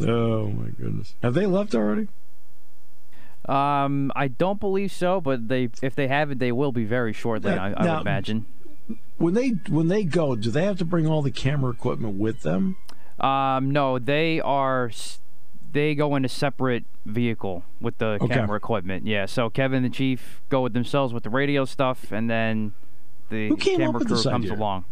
oh, 0.00 0.48
my 0.48 0.68
goodness. 0.78 1.14
Have 1.22 1.34
they 1.34 1.46
left 1.46 1.74
already? 1.74 2.08
Um, 3.48 4.10
I 4.16 4.28
don't 4.28 4.58
believe 4.60 4.90
so, 4.92 5.20
but 5.20 5.48
they 5.48 5.68
if 5.82 5.94
they 5.94 6.08
haven't, 6.08 6.38
they 6.38 6.52
will 6.52 6.72
be 6.72 6.84
very 6.84 7.12
shortly. 7.12 7.54
Now- 7.54 7.64
I, 7.64 7.74
I 7.80 7.84
now- 7.84 7.92
would 7.98 8.02
imagine. 8.02 8.46
When 9.16 9.34
they 9.34 9.50
when 9.68 9.88
they 9.88 10.04
go, 10.04 10.34
do 10.34 10.50
they 10.50 10.64
have 10.64 10.78
to 10.78 10.84
bring 10.84 11.06
all 11.06 11.22
the 11.22 11.30
camera 11.30 11.70
equipment 11.70 12.18
with 12.18 12.42
them? 12.42 12.76
Um, 13.20 13.70
no, 13.70 13.98
they 13.98 14.40
are. 14.40 14.90
They 15.72 15.94
go 15.94 16.14
in 16.16 16.24
a 16.24 16.28
separate 16.28 16.84
vehicle 17.06 17.64
with 17.80 17.98
the 17.98 18.18
Okay. 18.20 18.28
camera 18.34 18.56
equipment. 18.56 19.06
Yeah, 19.06 19.26
so 19.26 19.50
Kevin 19.50 19.84
and 19.84 19.86
the 19.92 19.96
Chief 19.96 20.40
go 20.48 20.62
with 20.62 20.72
themselves 20.72 21.12
with 21.14 21.22
the 21.22 21.30
radio 21.30 21.64
stuff, 21.64 22.12
and 22.12 22.28
then 22.28 22.74
the 23.30 23.48
Who 23.48 23.56
came 23.56 23.74
up 23.76 23.78
camera 23.80 23.98
with 24.00 24.06
crew 24.08 24.16
this 24.16 24.24
comes 24.26 24.44
idea? 24.46 24.56
along. 24.58 24.84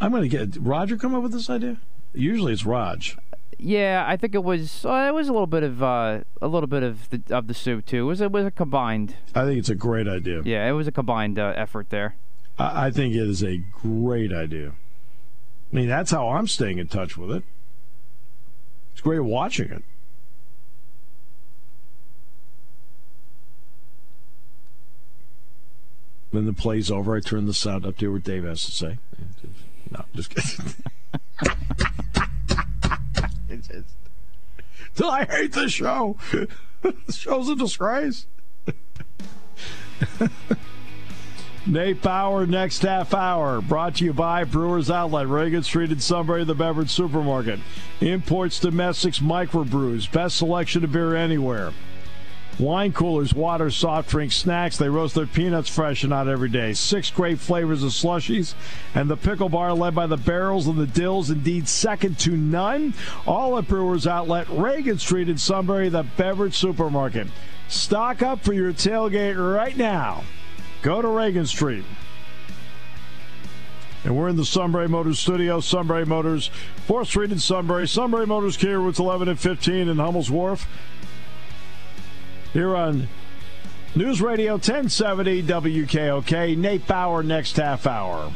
I'm 0.00 0.12
to 0.12 0.28
get 0.28 0.56
Roger 0.58 0.96
come 0.96 1.14
up 1.14 1.22
with 1.22 1.32
this 1.32 1.48
idea. 1.48 1.76
Usually 2.14 2.52
it's 2.54 2.64
Raj. 2.66 3.16
Yeah, 3.58 4.04
I 4.06 4.16
think 4.16 4.34
it 4.34 4.44
was. 4.44 4.84
Uh, 4.84 5.06
it 5.08 5.14
was 5.14 5.28
a 5.28 5.32
little 5.32 5.46
bit 5.46 5.62
of 5.62 5.82
uh, 5.82 6.20
a 6.42 6.48
little 6.48 6.66
bit 6.66 6.82
of 6.82 7.08
the 7.08 7.22
of 7.34 7.46
the 7.46 7.54
soup 7.54 7.86
too. 7.86 8.02
It 8.02 8.06
was 8.06 8.20
it 8.20 8.30
was 8.30 8.44
a 8.44 8.50
combined. 8.50 9.16
I 9.34 9.44
think 9.44 9.58
it's 9.58 9.70
a 9.70 9.74
great 9.74 10.06
idea. 10.06 10.42
Yeah, 10.44 10.68
it 10.68 10.72
was 10.72 10.86
a 10.86 10.92
combined 10.92 11.38
uh, 11.38 11.54
effort 11.56 11.88
there. 11.90 12.16
I, 12.58 12.86
I 12.86 12.90
think 12.90 13.14
it 13.14 13.26
is 13.26 13.42
a 13.42 13.56
great 13.56 14.32
idea. 14.32 14.72
I 15.72 15.76
mean, 15.76 15.88
that's 15.88 16.10
how 16.10 16.28
I'm 16.28 16.46
staying 16.46 16.78
in 16.78 16.88
touch 16.88 17.16
with 17.16 17.30
it. 17.30 17.44
It's 18.92 19.00
great 19.00 19.20
watching 19.20 19.70
it. 19.70 19.82
When 26.30 26.46
the 26.46 26.52
play's 26.52 26.90
over, 26.90 27.16
I 27.16 27.20
turn 27.20 27.46
the 27.46 27.54
sound 27.54 27.86
up 27.86 27.96
to 27.96 28.00
hear 28.00 28.12
what 28.12 28.24
Dave 28.24 28.44
has 28.44 28.64
to 28.66 28.70
say. 28.70 28.98
No, 29.90 30.04
just 30.14 30.30
kidding. 30.30 30.74
it's 33.48 33.68
just, 33.68 33.88
I 35.04 35.24
hate 35.24 35.52
the 35.52 35.68
show. 35.68 36.16
the 36.82 37.12
show's 37.12 37.48
a 37.48 37.56
disgrace. 37.56 38.26
Nate 41.66 42.00
Bauer, 42.00 42.46
next 42.46 42.82
half 42.82 43.12
hour. 43.12 43.60
Brought 43.60 43.96
to 43.96 44.04
you 44.04 44.12
by 44.12 44.44
Brewers 44.44 44.88
Outlet, 44.90 45.26
Reagan 45.26 45.64
Street 45.64 45.90
in 45.90 45.98
Sunbury, 45.98 46.44
the 46.44 46.54
beverage 46.54 46.90
supermarket. 46.90 47.58
Imports, 48.00 48.60
domestics, 48.60 49.18
microbrews. 49.18 50.10
Best 50.12 50.36
selection 50.36 50.84
of 50.84 50.92
beer 50.92 51.16
anywhere. 51.16 51.72
Wine 52.58 52.92
coolers, 52.92 53.34
water, 53.34 53.70
soft 53.70 54.08
drinks, 54.08 54.34
snacks. 54.34 54.78
They 54.78 54.88
roast 54.88 55.14
their 55.14 55.26
peanuts 55.26 55.68
fresh 55.68 56.02
and 56.02 56.10
not 56.10 56.26
every 56.26 56.48
day. 56.48 56.72
Six 56.72 57.10
great 57.10 57.38
flavors 57.38 57.82
of 57.82 57.90
slushies. 57.90 58.54
And 58.94 59.10
the 59.10 59.16
pickle 59.16 59.50
bar 59.50 59.74
led 59.74 59.94
by 59.94 60.06
the 60.06 60.16
barrels 60.16 60.66
and 60.66 60.78
the 60.78 60.86
dills, 60.86 61.28
indeed 61.28 61.68
second 61.68 62.18
to 62.20 62.30
none. 62.30 62.94
All 63.26 63.58
at 63.58 63.68
Brewers 63.68 64.06
Outlet, 64.06 64.48
Reagan 64.48 64.98
Street 64.98 65.28
in 65.28 65.36
Sunbury, 65.36 65.90
the 65.90 66.04
beverage 66.16 66.54
supermarket. 66.54 67.26
Stock 67.68 68.22
up 68.22 68.42
for 68.42 68.54
your 68.54 68.72
tailgate 68.72 69.36
right 69.36 69.76
now. 69.76 70.24
Go 70.80 71.02
to 71.02 71.08
Reagan 71.08 71.46
Street. 71.46 71.84
And 74.04 74.16
we're 74.16 74.28
in 74.28 74.36
the 74.36 74.44
Sunbury 74.44 74.88
Motors 74.88 75.18
studio. 75.18 75.60
Sunbury 75.60 76.06
Motors, 76.06 76.50
4th 76.86 77.06
Street 77.06 77.32
in 77.32 77.40
Sunbury. 77.40 77.88
Sunbury 77.88 78.24
Motors 78.24 78.56
Kia 78.56 78.78
routes 78.78 79.00
11 79.00 79.28
and 79.28 79.38
15 79.38 79.88
in 79.88 79.96
Hummel's 79.96 80.30
Wharf. 80.30 80.68
Here 82.56 82.74
on 82.74 83.06
News 83.94 84.22
Radio 84.22 84.52
1070 84.52 85.42
WKOK. 85.42 86.56
Nate 86.56 86.86
Bauer 86.86 87.22
next 87.22 87.58
half 87.58 87.86
hour. 87.86 88.32